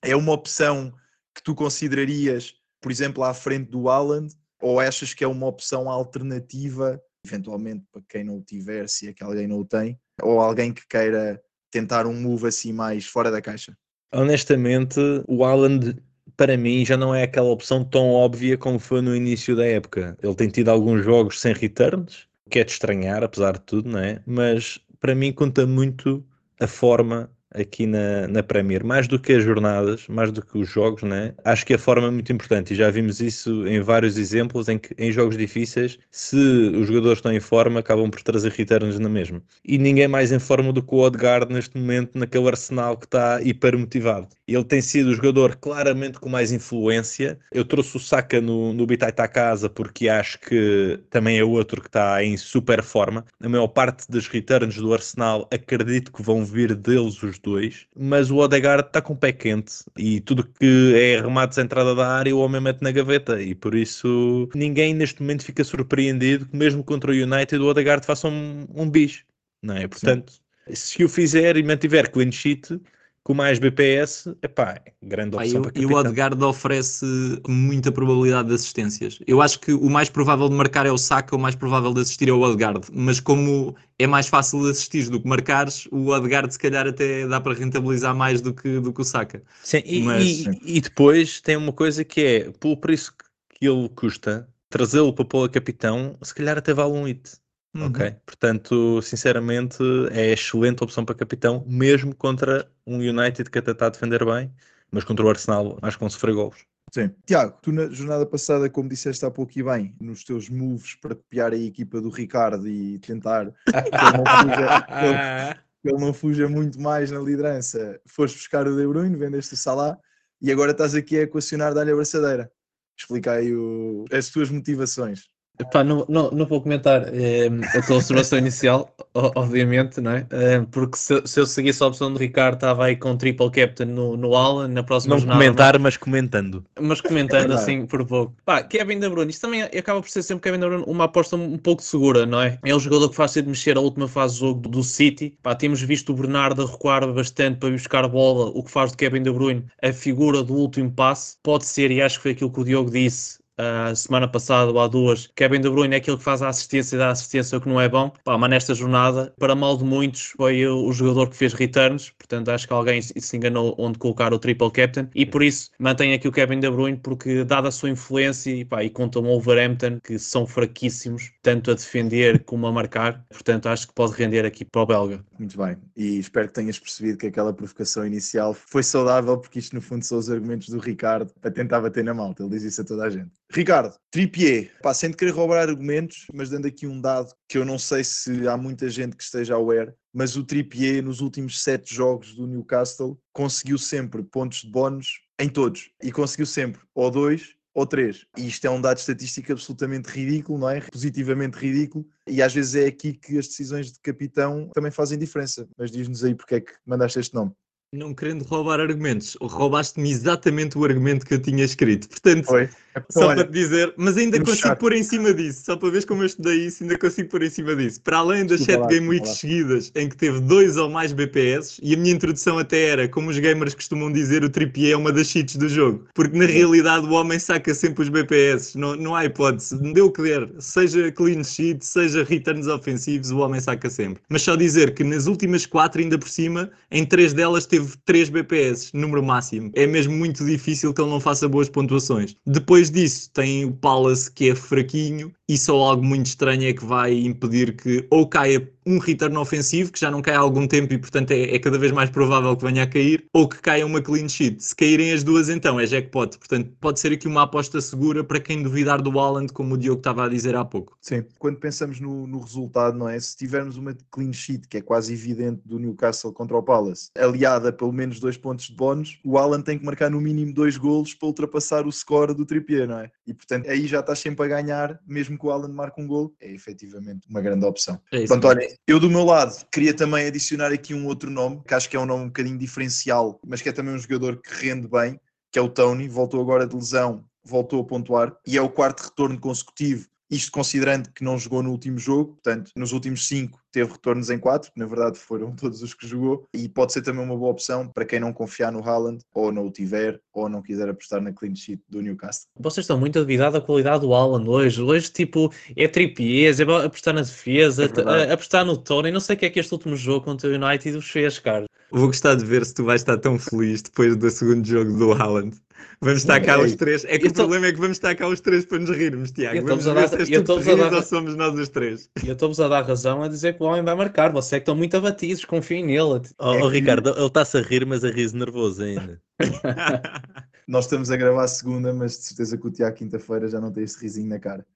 É 0.03 0.15
uma 0.15 0.33
opção 0.33 0.93
que 1.35 1.43
tu 1.43 1.55
considerarias, 1.55 2.55
por 2.81 2.93
exemplo, 2.93 3.25
à 3.25 3.35
frente 3.35 3.71
do 3.71 3.89
Haaland? 3.89 4.33
Ou 4.63 4.81
achas 4.81 5.13
que 5.13 5.23
é 5.23 5.27
uma 5.27 5.47
opção 5.47 5.91
alternativa, 5.91 7.01
eventualmente 7.25 7.85
para 7.93 8.03
quem 8.09 8.25
não 8.25 8.39
o 8.39 8.43
tiver, 8.43 8.89
se 8.89 9.09
é 9.09 9.13
que 9.13 9.23
alguém 9.23 9.47
não 9.47 9.59
o 9.59 9.65
tem, 9.65 9.99
ou 10.23 10.41
alguém 10.41 10.73
que 10.73 10.87
queira 10.89 11.43
tentar 11.71 12.07
um 12.07 12.19
move 12.19 12.47
assim 12.47 12.73
mais 12.73 13.07
fora 13.07 13.31
da 13.31 13.43
caixa? 13.43 13.77
Honestamente, 14.15 14.99
o 15.29 15.45
Haaland 15.45 15.97
para 16.37 16.57
mim 16.57 16.85
já 16.85 16.97
não 16.97 17.15
é 17.15 17.23
aquela 17.23 17.49
opção 17.49 17.85
tão 17.85 18.11
óbvia 18.11 18.57
como 18.57 18.79
foi 18.79 19.01
no 19.01 19.15
início 19.15 19.57
da 19.57 19.67
época. 19.67 20.17
Ele 20.23 20.35
tem 20.35 20.49
tido 20.49 20.71
alguns 20.71 21.05
jogos 21.05 21.41
sem 21.41 21.53
returns, 21.53 22.29
que 22.51 22.59
é 22.59 22.65
de 22.65 22.73
estranhar, 22.73 23.23
apesar 23.23 23.53
de 23.53 23.61
tudo, 23.61 23.91
não 23.91 23.99
é? 23.99 24.23
Mas 24.27 24.81
para 25.01 25.15
mim 25.15 25.33
conta 25.33 25.67
muito 25.67 26.27
a 26.61 26.67
forma 26.67 27.31
aqui 27.57 27.87
na, 27.87 28.29
na 28.29 28.43
Premier, 28.43 28.85
mais 28.85 29.09
do 29.09 29.19
que 29.19 29.33
as 29.33 29.43
jornadas, 29.43 30.07
mais 30.09 30.31
do 30.31 30.45
que 30.45 30.59
os 30.59 30.69
jogos, 30.69 31.03
né? 31.03 31.35
Acho 31.45 31.65
que 31.67 31.75
a 31.75 31.79
forma 31.79 32.09
é 32.09 32.11
muito 32.11 32.33
importante 32.33 32.73
e 32.73 32.77
já 32.77 32.91
vimos 32.91 33.21
isso 33.21 33.67
em 33.67 33.81
vários 33.81 34.19
exemplos 34.19 34.69
em 34.69 34.79
que 34.79 34.95
em 34.99 35.11
jogos 35.11 35.37
difíceis, 35.37 35.99
se 36.11 36.37
os 36.37 36.87
jogadores 36.87 37.19
estão 37.19 37.33
em 37.33 37.41
forma, 37.41 37.81
acabam 37.81 38.11
por 38.11 38.23
trazer 38.23 38.53
returns 38.53 38.99
na 38.99 39.09
mesma. 39.09 39.43
E 39.65 39.79
ninguém 39.79 40.09
mais 40.09 40.33
em 40.33 40.39
forma 40.39 40.73
do 40.73 40.83
que 40.83 40.95
o 40.95 40.99
Odegaard 40.99 41.53
neste 41.53 41.77
momento 41.79 42.19
naquele 42.19 42.49
arsenal 42.49 42.97
que 42.97 43.07
está 43.07 43.41
hiper 43.43 43.79
motivado. 43.79 44.29
Ele 44.47 44.65
tem 44.65 44.81
sido 44.81 45.09
o 45.09 45.15
jogador 45.15 45.57
claramente 45.57 46.21
com 46.21 46.29
mais 46.29 46.53
influência. 46.53 47.39
Eu 47.51 47.65
trouxe 47.65 47.97
o 47.97 48.01
Saka 48.01 48.41
no, 48.41 48.73
no 48.73 48.87
Bitite 48.87 49.21
à 49.21 49.29
casa 49.29 49.69
porque 49.69 50.09
acho 50.09 50.39
que 50.41 51.01
também 51.11 51.39
é 51.39 51.45
outro 51.45 51.81
que 51.81 51.89
está 51.89 52.23
em 52.23 52.37
super 52.37 52.83
forma. 52.83 53.25
A 53.43 53.49
maior 53.49 53.69
parte 53.69 54.11
das 54.11 54.29
returns 54.29 54.77
do 54.77 54.93
Arsenal 54.93 55.49
acredito 55.53 56.13
que 56.13 56.23
vão 56.23 56.45
vir 56.45 56.75
deles 56.75 57.23
os 57.23 57.39
dois, 57.47 57.87
mas 57.97 58.29
o 58.29 58.39
Odegaard 58.39 58.89
está 58.89 59.01
com 59.01 59.13
o 59.13 59.17
pé 59.17 59.31
quente 59.33 59.85
e 59.97 60.21
tudo 60.21 60.45
que 60.45 60.95
é 60.97 61.21
remates 61.21 61.57
à 61.59 61.63
entrada 61.63 61.95
da 61.95 62.09
área 62.09 62.35
o 62.35 62.41
homem 62.41 62.61
mete 62.61 62.83
na 62.83 62.91
gaveta 62.91 63.41
e 63.41 63.55
por 63.55 63.77
isso 63.77 64.49
ninguém 64.53 64.93
neste 64.93 65.23
momento 65.23 65.45
fica 65.45 65.63
surpreendido 65.63 66.47
que 66.47 66.57
mesmo 66.57 66.83
contra 66.83 67.13
o 67.13 67.15
United 67.15 67.63
o 67.63 67.67
Odegaard 67.67 68.05
faça 68.05 68.27
um, 68.27 68.67
um 68.75 68.91
bicho, 68.91 69.25
não 69.63 69.77
é? 69.77 69.87
Portanto, 69.87 70.33
se 70.73 71.05
o 71.05 71.09
fizer 71.09 71.57
e 71.57 71.63
mantiver 71.63 72.11
clean 72.11 72.33
sheet 72.33 72.81
com 73.27 73.35
mais 73.35 73.59
BPS, 73.59 74.37
epá, 74.41 74.81
grande 75.03 75.35
opção 75.35 75.57
eu- 75.57 75.63
para 75.63 75.83
e 75.83 75.85
o. 75.85 75.93
Odegaard 75.97 76.45
oferece 76.45 77.05
muita 77.49 77.91
probabilidade 77.91 78.47
de 78.51 78.55
assistências. 78.55 79.19
Eu 79.27 79.43
acho 79.43 79.59
que 79.59 79.73
o 79.73 79.91
mais 79.91 80.09
provável 80.09 80.49
de 80.49 80.55
marcar 80.55 80.87
é 80.87 80.93
o 80.93 80.97
Saka, 80.97 81.35
o 81.35 81.39
mais 81.39 81.57
provável 81.57 81.93
de 81.93 82.03
assistir 82.03 82.29
é 82.29 82.33
o 82.33 82.41
Odegaard. 82.41 82.87
Mas 82.93 83.19
como 83.19 83.75
é 83.99 84.07
mais 84.07 84.29
fácil 84.29 84.63
de 84.63 84.71
assistir 84.71 85.09
do 85.11 85.21
que 85.21 85.27
marcares, 85.27 85.89
o 85.91 86.07
Odegaard 86.11 86.53
se 86.53 86.59
calhar 86.61 86.87
até 86.87 87.27
dá 87.27 87.41
para 87.41 87.53
rentabilizar 87.53 88.15
mais 88.15 88.41
do 88.41 88.55
que, 88.55 88.79
do 88.79 88.93
que 88.93 89.01
o 89.01 89.05
Saka. 89.05 89.43
Sim, 89.61 89.83
e, 89.85 90.03
Mas- 90.03 90.23
e- 90.23 90.77
e 90.77 90.81
depois 90.81 91.41
tem 91.41 91.57
uma 91.57 91.73
coisa 91.73 92.05
que 92.05 92.21
é, 92.21 92.51
pelo 92.61 92.77
preço 92.77 93.13
que 93.59 93.67
ele 93.67 93.89
custa, 93.89 94.49
trazê-lo 94.71 95.13
para 95.13 95.25
pôr 95.25 95.47
a 95.47 95.49
capitão, 95.49 96.17
se 96.23 96.33
calhar 96.33 96.57
até 96.57 96.73
vale 96.73 96.93
um 96.93 97.03
hit. 97.03 97.29
Uhum. 97.77 97.87
Ok? 97.89 98.15
Portanto, 98.25 99.03
sinceramente, 99.03 99.79
é 100.11 100.33
excelente 100.33 100.83
opção 100.83 101.05
para 101.05 101.15
capitão, 101.15 101.65
mesmo 101.67 102.15
contra 102.15 102.71
um 102.87 102.97
United 102.99 103.51
que 103.51 103.59
até 103.59 103.73
está 103.73 103.87
a 103.87 103.91
defender 103.91 104.25
bem, 104.25 104.53
mas 104.91 105.05
contra 105.05 105.25
o 105.25 105.29
Arsenal 105.29 105.79
acho 105.83 105.97
que 105.97 106.01
vão 106.01 106.11
sofrer 106.11 106.35
golos. 106.35 106.65
Sim. 106.93 107.11
Tiago, 107.27 107.59
tu 107.61 107.73
na 107.73 107.89
jornada 107.89 108.25
passada, 108.25 108.71
como 108.71 108.89
disseste 108.89 109.25
há 109.27 109.31
pouco 109.31 109.53
e 109.59 109.63
bem, 109.63 109.95
nos 110.01 110.25
teus 110.25 110.49
moves 110.49 110.95
para 110.95 111.15
copiar 111.17 111.53
a 111.53 111.57
equipa 111.57 112.01
do 112.01 112.09
Ricardo 112.09 112.69
e 112.69 112.99
tentar 113.01 113.51
que 113.51 114.05
ele 114.05 114.17
não 114.17 114.25
fuja, 114.25 114.87
que 114.87 115.05
ele- 115.05 115.67
que 115.83 115.89
ele 115.91 116.05
não 116.05 116.15
fuja 116.15 116.49
muito 116.49 116.81
mais 116.81 117.11
na 117.11 117.19
liderança, 117.21 118.01
foste 118.07 118.37
buscar 118.39 118.67
o 118.67 118.77
De 118.77 118.87
Bruyne, 118.87 119.17
vendeste 119.17 119.55
o 119.55 119.57
Salah 119.57 119.99
e 120.41 120.51
agora 120.51 120.71
estás 120.73 120.95
aqui 120.95 121.19
a 121.19 121.23
equacionar 121.23 121.75
dar-lhe 121.75 121.91
a 121.93 121.95
braçadeira. 121.97 122.51
Explica 122.99 123.33
aí 123.33 123.55
o- 123.55 124.05
as 124.11 124.31
tuas 124.31 124.49
motivações. 124.51 125.29
Epá, 125.59 125.83
não, 125.83 126.05
não, 126.09 126.31
não 126.31 126.47
vou 126.47 126.61
comentar 126.61 127.03
eh, 127.15 127.49
a 127.75 127.81
tua 127.83 127.97
observação 127.97 128.39
inicial, 128.39 128.95
o- 129.15 129.33
obviamente, 129.35 130.01
não 130.03 130.11
é? 130.11 130.27
Eh, 130.31 130.61
porque 130.71 130.97
se, 130.99 131.23
se 131.27 131.41
eu 131.41 131.47
seguisse 131.47 131.83
a 131.83 131.87
opção 131.87 132.13
do 132.13 132.19
Ricardo, 132.19 132.57
estava 132.57 132.85
aí 132.85 132.97
com 132.97 133.17
triple 133.17 133.51
captain 133.51 133.87
no, 133.87 134.17
no 134.19 134.35
Alan 134.37 134.69
na 134.69 134.83
próxima 134.83 135.15
Não 135.15 135.19
jornada. 135.21 135.41
comentar, 135.43 135.79
mas 135.79 135.97
comentando. 135.97 136.63
Mas 136.79 137.01
comentando 137.01 137.49
Verdade. 137.49 137.61
assim 137.61 137.87
por 137.87 138.05
pouco. 138.07 138.35
Pá, 138.45 138.63
Kevin 138.63 138.99
De 138.99 139.09
Bruyne, 139.09 139.31
isto 139.31 139.41
também 139.41 139.63
acaba 139.63 140.03
por 140.03 140.11
ser 140.11 140.23
sempre 140.23 140.43
Kevin 140.43 140.61
De 140.61 140.67
Bruyne 140.67 140.85
uma 140.87 141.05
aposta 141.05 141.37
um 141.37 141.57
pouco 141.57 141.83
segura, 141.83 142.27
não 142.27 142.41
é? 142.43 142.59
É 142.63 142.75
o 142.75 142.79
jogador 142.79 143.09
que 143.09 143.17
faz 143.17 143.31
ser 143.31 143.43
de 143.43 143.49
mexer 143.49 143.79
a 143.79 143.81
última 143.81 144.07
fase 144.09 144.35
do 144.35 144.41
jogo 144.41 144.69
do 144.69 144.83
City. 144.83 145.39
Pá, 145.43 145.55
temos 145.55 145.81
visto 145.81 146.13
o 146.13 146.15
Bernardo 146.15 146.63
a 146.63 146.67
recuar 146.71 147.11
bastante 147.13 147.59
para 147.59 147.71
ir 147.71 147.73
buscar 147.73 148.07
bola, 148.09 148.51
o 148.55 148.63
que 148.63 148.71
faz 148.71 148.91
de 148.91 148.99
Kevin 148.99 149.23
De 149.23 149.33
Bruyne 149.33 149.65
a 149.83 149.93
figura 149.93 150.43
do 150.43 150.55
último 150.55 150.91
passe. 150.93 151.37
Pode 151.43 151.65
ser, 151.65 151.91
e 151.91 152.03
acho 152.03 152.17
que 152.19 152.23
foi 152.25 152.33
aquilo 152.33 152.53
que 152.53 152.61
o 152.61 152.65
Diogo 152.65 152.91
disse, 152.91 153.39
a 153.59 153.95
semana 153.95 154.29
passada 154.29 154.71
ou 154.71 154.81
há 154.81 154.87
duas, 154.87 155.29
Kevin 155.35 155.61
De 155.61 155.71
Bruyne 155.71 155.95
é 155.95 155.99
aquele 155.99 156.17
que 156.17 156.23
faz 156.23 156.43
a 156.43 156.49
assistência 156.49 156.97
e 156.97 156.99
dá 156.99 157.11
assistência, 157.11 157.57
o 157.57 157.61
que 157.61 157.69
não 157.69 157.81
é 157.81 157.89
bom. 157.89 158.13
Pá, 158.25 158.37
mas 158.37 158.51
nesta 158.51 158.75
jornada, 158.75 159.33
para 159.39 159.55
mal 159.55 159.77
de 159.77 159.85
muitos, 159.85 160.33
foi 160.37 160.67
o, 160.67 160.93
jogador 160.93 161.31
que 161.31 161.37
fez 161.37 161.53
returns, 161.53 162.11
portanto 162.11 162.49
acho 162.51 162.67
que 162.67 162.73
alguém 162.73 163.01
se 163.03 163.37
enganou 163.37 163.75
onde 163.79 163.99
colocar 163.99 164.33
o 164.33 164.39
triple 164.39 164.71
captain 164.71 165.09
e 165.15 165.27
por 165.27 165.43
isso 165.43 165.71
mantém 165.79 166.13
aqui 166.13 166.29
o 166.29 166.33
Kevin 166.33 166.61
De 166.61 166.71
Bruyne 166.71 166.99
porque 166.99 167.45
dada 167.45 167.69
a 167.69 167.71
sua 167.71 167.91
influência 167.91 168.51
e, 168.51 168.65
pá, 168.65 168.83
e 168.85 168.91
conta 168.91 169.19
um 169.19 169.25
Wolverhampton 169.25 169.99
que 170.03 170.19
são 170.19 170.47
fraquíssimos, 170.47 171.33
tanto 171.43 171.71
a 171.71 171.75
defender 171.75 172.43
como 172.45 172.67
a 172.67 172.73
marcar, 172.73 173.25
portanto 173.29 173.67
acho 173.69 173.89
que 173.89 173.95
pode 173.95 174.13
render 174.13 174.45
aqui 174.45 174.65
para 174.65 174.83
o 174.83 174.87
belga. 174.87 175.25
Muito 175.39 175.57
bem, 175.57 175.77
e 175.97 176.19
espero 176.19 176.49
que 176.49 176.55
tenhas 176.55 176.79
percebido 176.79 177.19
que 177.19 177.27
aquela 177.27 177.53
provocação 177.53 178.07
inicial 178.07 178.55
foi 178.55 178.83
saudável, 178.83 179.39
porque 179.39 179.59
isto 179.59 179.75
no 179.75 179.83
fundo 179.83 180.05
são 180.05 180.19
os 180.19 180.31
argumentos 180.31 180.69
do 180.69 180.79
Ricardo 180.79 181.33
para 181.41 181.51
tentar 181.51 181.81
bater 181.81 182.05
na 182.05 182.15
malta, 182.15 182.43
ele 182.43 182.51
diz 182.51 182.63
isso 182.63 182.81
a 182.81 182.85
toda 182.85 183.05
a 183.05 183.11
gente. 183.11 183.31
Ricardo, 183.53 183.95
Trippier, 184.11 184.73
pá, 184.83 184.93
sem 184.93 185.13
querer 185.13 185.31
roubar 185.31 185.69
argumentos, 185.69 186.27
mas 186.33 186.51
dando 186.51 186.67
aqui 186.67 186.87
um 186.87 187.01
dado 187.01 187.33
que 187.49 187.57
eu 187.57 187.65
não 187.65 187.79
sei 187.79 188.03
se 188.03 188.47
há 188.49 188.57
muita 188.57 188.89
gente 188.91 189.17
que 189.17 189.23
esteja 189.23 189.55
aware, 189.55 189.95
mas 190.13 190.37
o 190.37 190.45
Trippier 190.45 191.03
nos 191.03 191.21
últimos 191.21 191.63
sete 191.63 191.95
jogos 191.95 192.35
do 192.35 192.47
Newcastle 192.47 193.19
conseguiu 193.33 193.79
sempre 193.79 194.23
pontos 194.23 194.63
de 194.63 194.71
bónus 194.71 195.21
em 195.39 195.49
todos, 195.49 195.91
e 196.03 196.11
conseguiu 196.11 196.47
sempre 196.47 196.81
ou 196.95 197.11
dois 197.11 197.55
ou 197.75 197.87
três. 197.87 198.27
E 198.39 198.49
isto 198.49 198.67
é 198.67 198.71
um 198.71 198.81
dado 198.81 198.97
estatístico 198.97 199.53
absolutamente 199.53 200.09
ridículo, 200.09 200.59
não 200.59 200.71
é? 200.71 200.81
Positivamente 200.81 201.59
ridículo. 201.59 202.09
E 202.27 202.41
às 202.41 202.55
vezes 202.55 202.75
é 202.75 202.87
aqui 202.87 203.13
que 203.13 203.37
as 203.37 203.49
decisões 203.49 203.93
de 203.93 204.01
capitão 204.01 204.71
também 204.73 204.91
fazem 204.91 205.19
diferença. 205.19 205.69
Mas 205.77 205.91
diz-nos 205.91 206.25
aí 206.25 206.35
porque 206.35 206.55
é 206.55 206.61
que 206.63 206.73
mandaste 206.87 207.19
este 207.19 207.35
nome. 207.35 207.53
Não 207.93 208.13
querendo 208.13 208.43
roubar 208.43 208.81
argumentos, 208.81 209.37
roubaste-me 209.41 210.11
exatamente 210.11 210.77
o 210.77 210.85
argumento 210.85 211.25
que 211.25 211.35
eu 211.35 211.39
tinha 211.41 211.65
escrito. 211.65 212.09
Portanto? 212.09 212.49
Então, 212.97 213.05
só 213.11 213.27
olha, 213.27 213.37
para 213.37 213.45
te 213.47 213.53
dizer, 213.53 213.95
mas 213.97 214.17
ainda 214.17 214.33
temos 214.33 214.49
consigo 214.49 214.69
chato. 214.69 214.79
pôr 214.79 214.93
em 214.95 215.03
cima 215.03 215.33
disso, 215.35 215.63
só 215.65 215.77
para 215.77 215.91
ver 215.91 216.05
como 216.07 216.23
eu 216.23 216.27
estudei 216.27 216.67
isso, 216.67 216.83
ainda 216.83 216.99
consigo 216.99 217.29
pôr 217.29 217.43
em 217.43 217.51
cima 217.51 217.77
disso. 217.77 218.01
Para 218.01 218.19
além 218.19 218.47
das 218.47 218.61
Desculpa 218.61 218.73
7 218.73 218.81
lá, 218.83 218.89
game 218.89 219.09
weeks 219.09 219.39
seguidas 219.39 219.93
em 219.95 220.09
que 220.09 220.17
teve 220.17 220.41
dois 220.41 220.79
ou 220.79 220.89
mais 220.89 221.13
BPS, 221.13 221.79
e 221.83 221.95
a 221.95 221.97
minha 221.99 222.15
introdução 222.15 222.59
até 222.59 222.89
era, 222.89 223.09
como 223.09 223.29
os 223.29 223.39
gamers 223.39 223.75
costumam 223.75 224.11
dizer, 224.11 224.43
o 224.43 224.49
Trippier 224.49 224.95
é 224.95 224.97
uma 224.97 225.13
das 225.13 225.29
cheats 225.29 225.57
do 225.57 225.69
jogo, 225.69 226.07
porque 226.15 226.37
na 226.37 226.47
realidade 226.47 227.07
o 227.07 227.13
homem 227.13 227.39
saca 227.39 227.75
sempre 227.75 228.03
os 228.03 228.09
BPS, 228.09 228.79
não, 228.79 228.97
não 228.97 229.15
há 229.15 229.27
hipótese, 229.27 229.77
me 229.81 229.93
deu 229.93 230.07
o 230.07 230.11
que 230.11 230.23
der, 230.23 230.49
seja 230.59 231.13
clean 231.13 231.45
sheet, 231.45 231.85
seja 231.85 232.25
returns 232.25 232.67
ofensivos, 232.67 233.31
o 233.31 233.39
homem 233.39 233.61
saca 233.61 233.91
sempre. 233.91 234.23
Mas 234.31 234.41
só 234.41 234.57
dizer 234.57 234.95
que 234.95 235.05
nas 235.05 235.27
últimas 235.27 235.67
4, 235.67 236.01
ainda 236.01 236.19
por 236.19 236.29
cima, 236.29 236.71
em 236.91 237.05
3 237.05 237.35
delas 237.35 237.67
teve 237.67 237.76
3 238.05 238.29
BPS, 238.29 238.91
número 238.95 239.23
máximo. 239.23 239.71
É 239.75 239.87
mesmo 239.87 240.15
muito 240.15 240.45
difícil 240.45 240.93
que 240.93 241.01
ele 241.01 241.11
não 241.11 241.21
faça 241.21 241.49
boas 241.49 241.69
pontuações. 241.69 242.37
Depois 242.47 242.91
disso, 242.91 243.31
tem 243.33 243.65
o 243.65 243.73
Palace 243.73 244.31
que 244.31 244.51
é 244.51 244.55
fraquinho 244.55 245.33
e 245.49 245.57
só 245.57 245.77
algo 245.81 246.05
muito 246.05 246.27
estranho 246.27 246.69
é 246.69 246.73
que 246.73 246.85
vai 246.85 247.15
impedir 247.15 247.77
que 247.77 248.07
ou 248.11 248.27
caia 248.27 248.69
um 248.87 248.99
return 248.99 249.37
ofensivo, 249.37 249.91
que 249.91 249.99
já 249.99 250.11
não 250.11 250.23
cai 250.23 250.35
há 250.35 250.39
algum 250.39 250.67
tempo 250.67 250.93
e 250.95 250.99
portanto 250.99 251.33
é, 251.33 251.55
é 251.55 251.59
cada 251.59 251.79
vez 251.79 251.93
mais 251.93 252.09
provável 252.09 252.57
que 252.57 252.65
venha 252.65 252.85
a 252.85 252.87
cair, 252.87 253.27
ou 253.33 253.49
que 253.49 253.61
caia 253.61 253.85
uma 253.85 254.01
clean 254.01 254.29
sheet. 254.29 254.63
Se 254.63 254.75
caírem 254.75 255.13
as 255.13 255.25
duas, 255.25 255.49
então 255.49 255.81
é 255.81 255.87
jackpot. 255.87 256.39
Portanto, 256.39 256.73
pode 256.81 257.01
ser 257.01 257.13
aqui 257.13 257.27
uma 257.27 257.43
aposta 257.43 257.81
segura 257.81 258.23
para 258.23 258.39
quem 258.39 258.63
duvidar 258.63 259.03
do 259.03 259.19
Haaland, 259.19 259.53
como 259.53 259.75
o 259.75 259.79
Diogo 259.79 259.99
estava 259.99 260.25
a 260.25 260.29
dizer 260.29 260.55
há 260.55 260.65
pouco. 260.65 260.97
Sim, 261.01 261.25
quando 261.39 261.59
pensamos 261.59 262.01
no, 262.01 262.27
no 262.27 262.39
resultado, 262.39 262.97
não 262.97 263.09
é? 263.09 263.19
Se 263.19 263.37
tivermos 263.37 263.77
uma 263.77 263.97
clean 264.11 264.33
sheet, 264.33 264.69
que 264.69 264.79
é 264.79 264.81
quase 264.81 265.13
evidente 265.13 265.63
do 265.65 265.79
Newcastle 265.79 266.33
contra 266.33 266.57
o 266.57 266.63
Palace, 266.63 267.11
aliada 267.19 267.71
a 267.71 267.73
pelo 267.73 267.93
menos 267.93 268.21
dois 268.21 268.37
pontos 268.37 268.67
de 268.67 268.75
bónus, 268.75 269.19
o 269.25 269.39
Alan 269.39 269.61
tem 269.61 269.79
que 269.79 269.85
marcar 269.85 270.11
no 270.11 270.21
mínimo 270.21 270.53
dois 270.53 270.77
golos 270.77 271.15
para 271.15 271.27
ultrapassar 271.27 271.87
o 271.87 271.93
score 271.93 272.35
do 272.35 272.47
Trippier, 272.47 272.87
não 272.87 273.01
é? 273.01 273.11
E 273.27 273.35
portanto 273.35 273.69
aí 273.69 273.87
já 273.87 274.01
estás 274.01 274.19
sempre 274.19 274.45
a 274.45 274.49
ganhar, 274.49 275.01
mesmo 275.07 275.39
que 275.39 275.47
o 275.47 275.51
Alan 275.51 275.69
marque 275.69 276.01
um 276.01 276.07
golo, 276.07 276.35
é 276.41 276.53
efetivamente 276.53 277.27
uma 277.29 277.41
grande 277.41 277.65
opção. 277.65 278.01
É 278.13 278.19
isso. 278.19 278.29
Pronto, 278.29 278.47
olha, 278.49 278.76
eu 278.87 278.99
do 278.99 279.11
meu 279.11 279.25
lado 279.25 279.65
queria 279.71 279.95
também 279.95 280.27
adicionar 280.27 280.73
aqui 280.73 280.95
um 280.95 281.07
outro 281.07 281.31
nome, 281.31 281.63
que 281.67 281.75
acho 281.75 281.89
que 281.89 281.97
é 281.97 282.01
um 282.01 282.07
nome 282.07 282.25
um 282.25 282.29
bocadinho 282.29 282.59
diferencial, 282.59 283.41
mas 283.47 283.63
que 283.63 283.69
é 283.69 283.73
também 283.73 283.95
um 283.95 283.99
jogador 283.99 284.41
que 284.41 284.55
rende 284.55 284.89
bem, 284.89 285.21
que 285.53 285.59
é 285.59 285.63
o 285.63 285.69
Tony, 285.69 286.09
voltou 286.09 286.41
agora 286.41 286.67
de 286.67 286.75
lesão, 286.75 287.25
voltou 287.45 287.81
a 287.81 287.85
pontuar, 287.85 288.37
e 288.47 288.57
é 288.57 288.63
o 288.63 288.69
quarto 288.69 289.05
retorno 289.05 289.39
consecutivo, 289.39 290.09
isto 290.31 290.51
considerando 290.51 291.11
que 291.13 291.25
não 291.25 291.39
jogou 291.39 291.63
no 291.63 291.71
último 291.71 291.99
jogo, 291.99 292.33
portanto, 292.33 292.71
nos 292.77 292.93
últimos 292.93 293.27
cinco 293.27 293.61
teve 293.71 293.93
retornos 293.93 294.31
em 294.31 294.39
quatro, 294.39 294.73
que 294.73 294.79
na 294.79 294.87
verdade 294.87 295.19
foram 295.19 295.55
todos 295.57 295.83
os 295.83 295.93
que 295.95 296.07
jogou, 296.07 296.47
e 296.53 296.69
pode 296.69 296.93
ser 296.93 297.03
também 297.03 297.23
uma 297.23 297.37
boa 297.37 297.51
opção 297.51 297.89
para 297.89 298.05
quem 298.05 298.19
não 298.19 298.33
confiar 298.33 298.73
no 298.73 298.83
Haaland, 298.83 299.23
ou 299.35 299.53
não 299.53 299.67
o 299.67 299.71
tiver, 299.71 300.21
ou 300.33 300.49
não 300.49 300.63
quiser 300.63 300.89
apostar 300.89 301.21
na 301.21 301.33
clean 301.33 301.55
sheet 301.55 301.83
do 301.89 302.01
Newcastle. 302.01 302.49
Vocês 302.59 302.85
estão 302.85 302.99
muito 302.99 303.19
a 303.19 303.23
duvidar 303.23 303.53
da 303.53 303.61
qualidade 303.61 304.01
do 304.01 304.15
Alan 304.15 304.49
hoje. 304.49 304.81
Hoje, 304.81 305.11
tipo, 305.11 305.53
é 305.77 305.87
tripies, 305.87 306.61
é 306.61 306.63
apostar 306.63 307.15
na 307.15 307.23
defesa, 307.23 307.91
É 308.27 308.33
apostar 308.33 308.65
no 308.65 308.77
Tony. 308.77 309.11
Não 309.11 309.21
sei 309.21 309.37
o 309.37 309.39
que 309.39 309.47
é 309.47 309.51
que 309.51 309.61
este 309.61 309.73
último 309.73 309.97
jogo 309.97 310.25
contra 310.25 310.49
o 310.49 310.55
United 310.55 310.93
vos 310.97 311.09
fez, 311.09 311.39
cara. 311.39 311.67
Vou 311.91 312.07
gostar 312.09 312.35
de 312.35 312.45
ver 312.45 312.65
se 312.67 312.75
tu 312.75 312.85
vais 312.85 313.01
estar 313.01 313.17
tão 313.19 313.39
feliz 313.39 313.83
depois 313.83 314.17
do 314.17 314.31
segundo 314.31 314.67
jogo 314.67 314.93
do 314.99 315.13
Haaland. 315.13 315.57
Vamos 316.01 316.19
estar 316.19 316.41
cá 316.41 316.59
os 316.61 316.75
três. 316.75 317.05
É 317.05 317.19
que 317.19 317.27
eu 317.27 317.31
o 317.31 317.33
tô- 317.33 317.43
problema 317.43 317.67
é 317.67 317.73
que 317.73 317.79
vamos 317.79 317.97
estar 317.97 318.15
cá 318.15 318.29
os 318.29 318.41
três 318.41 318.67
para 318.67 318.79
nos 318.79 318.91
rirmos, 318.91 319.31
Tiago. 319.31 319.59
Eu 319.59 319.65
Vamos 319.67 319.85
ver 319.85 319.95
dar- 319.95 320.09
se 320.09 320.17
és 320.17 320.29
tu 320.29 320.77
dar- 320.77 320.93
ou 320.95 321.03
somos 321.03 321.35
nós 321.37 321.59
os 321.59 321.69
três. 321.69 322.11
E 322.23 322.27
eu 322.29 322.33
estou-vos 322.35 322.61
a 322.61 322.69
dar 322.69 322.83
razão 322.83 323.23
a 323.23 323.29
dizer 323.29 323.57
que 323.57 323.63
o 323.63 323.67
homem 323.67 323.83
vai 323.83 323.95
marcar. 323.95 324.31
Vocês 324.33 324.55
é 324.55 324.57
que 324.61 324.63
estão 324.63 324.75
muito 324.77 324.97
abatidos, 324.97 325.45
confiem 325.45 325.85
nele. 325.87 326.01
Ó 326.39 326.55
É 326.55 326.63
ó, 326.63 326.69
que- 326.71 326.75
Ricardo, 326.81 327.11
ele 327.17 327.27
está-se 327.27 327.57
a 327.57 327.63
rir, 327.63 327.87
mas 327.87 328.05
a 328.05 328.11
riso 328.11 328.37
nervoso 328.37 328.83
ainda. 328.83 329.21
Nós 330.69 330.85
estamos 330.87 331.11
a 331.11 331.17
gravar 331.17 331.45
a 331.45 331.49
segunda, 331.49 331.95
mas 331.95 332.19
de 332.19 332.25
certeza 332.25 332.59
que 332.59 332.67
o 332.67 332.71
Tiago 332.71 332.97
quinta-feira 332.97 333.49
já 333.49 333.61
não 333.61 333.73
tem 333.73 333.85
este 333.85 334.03
risinho 334.03 334.29
na 334.29 334.39
cara. 334.39 334.67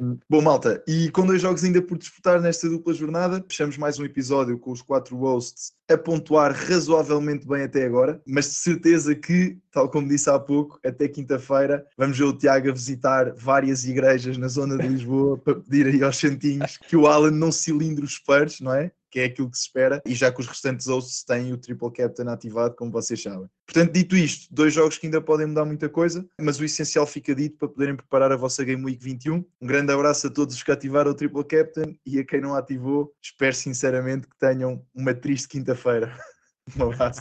Um, 0.00 0.18
bom, 0.28 0.42
malta, 0.42 0.82
e 0.86 1.10
com 1.10 1.24
dois 1.24 1.40
jogos 1.40 1.64
ainda 1.64 1.80
por 1.80 1.96
disputar 1.96 2.40
nesta 2.40 2.68
dupla 2.68 2.92
jornada, 2.92 3.44
fechamos 3.48 3.78
mais 3.78 3.98
um 3.98 4.04
episódio 4.04 4.58
com 4.58 4.72
os 4.72 4.82
quatro 4.82 5.16
hosts 5.16 5.72
a 5.88 5.96
pontuar 5.96 6.52
razoavelmente 6.52 7.46
bem 7.46 7.62
até 7.62 7.86
agora, 7.86 8.20
mas 8.26 8.46
de 8.46 8.54
certeza 8.56 9.14
que, 9.14 9.56
tal 9.70 9.88
como 9.88 10.08
disse 10.08 10.28
há 10.28 10.38
pouco, 10.38 10.78
até 10.84 11.08
quinta-feira 11.08 11.86
vamos 11.96 12.18
ver 12.18 12.24
o 12.24 12.36
Tiago 12.36 12.68
a 12.68 12.72
visitar 12.72 13.32
várias 13.34 13.84
igrejas 13.84 14.36
na 14.36 14.48
zona 14.48 14.76
de 14.76 14.88
Lisboa 14.88 15.38
para 15.38 15.54
pedir 15.54 15.86
aí 15.86 16.02
aos 16.02 16.18
santinhos 16.18 16.76
que 16.76 16.96
o 16.96 17.06
Alan 17.06 17.30
não 17.30 17.52
cilindre 17.52 18.04
os 18.04 18.14
Spurs, 18.14 18.60
não 18.60 18.74
é? 18.74 18.90
Que 19.10 19.20
é 19.20 19.24
aquilo 19.26 19.50
que 19.50 19.56
se 19.56 19.64
espera, 19.64 20.02
e 20.06 20.14
já 20.14 20.32
que 20.32 20.40
os 20.40 20.46
restantes 20.46 20.86
hosts 20.86 21.24
têm 21.24 21.52
o 21.52 21.56
Triple 21.56 21.92
Captain 21.92 22.28
ativado, 22.28 22.74
como 22.74 22.90
vocês 22.90 23.22
sabem. 23.22 23.48
Portanto, 23.66 23.92
dito 23.92 24.16
isto, 24.16 24.52
dois 24.52 24.72
jogos 24.72 24.98
que 24.98 25.06
ainda 25.06 25.20
podem 25.20 25.46
mudar 25.46 25.64
muita 25.64 25.88
coisa, 25.88 26.24
mas 26.40 26.58
o 26.58 26.64
essencial 26.64 27.06
fica 27.06 27.34
dito 27.34 27.56
para 27.58 27.68
poderem 27.68 27.96
preparar 27.96 28.32
a 28.32 28.36
vossa 28.36 28.64
Game 28.64 28.84
Week 28.84 29.02
21. 29.02 29.44
Um 29.60 29.66
grande 29.66 29.92
abraço 29.92 30.26
a 30.26 30.30
todos 30.30 30.54
os 30.54 30.62
que 30.62 30.70
ativaram 30.70 31.10
o 31.10 31.14
Triple 31.14 31.44
Captain 31.44 31.98
e 32.04 32.18
a 32.18 32.24
quem 32.24 32.40
não 32.40 32.54
ativou, 32.54 33.12
espero 33.22 33.54
sinceramente 33.54 34.28
que 34.28 34.38
tenham 34.38 34.84
uma 34.94 35.14
triste 35.14 35.48
quinta-feira. 35.48 36.16
Um 36.76 36.90
abraço. 36.90 37.20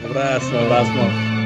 Um 0.00 0.06
abraço. 0.06 0.46
Um 0.54 0.64
abraço, 0.66 0.92
mal. 0.92 1.43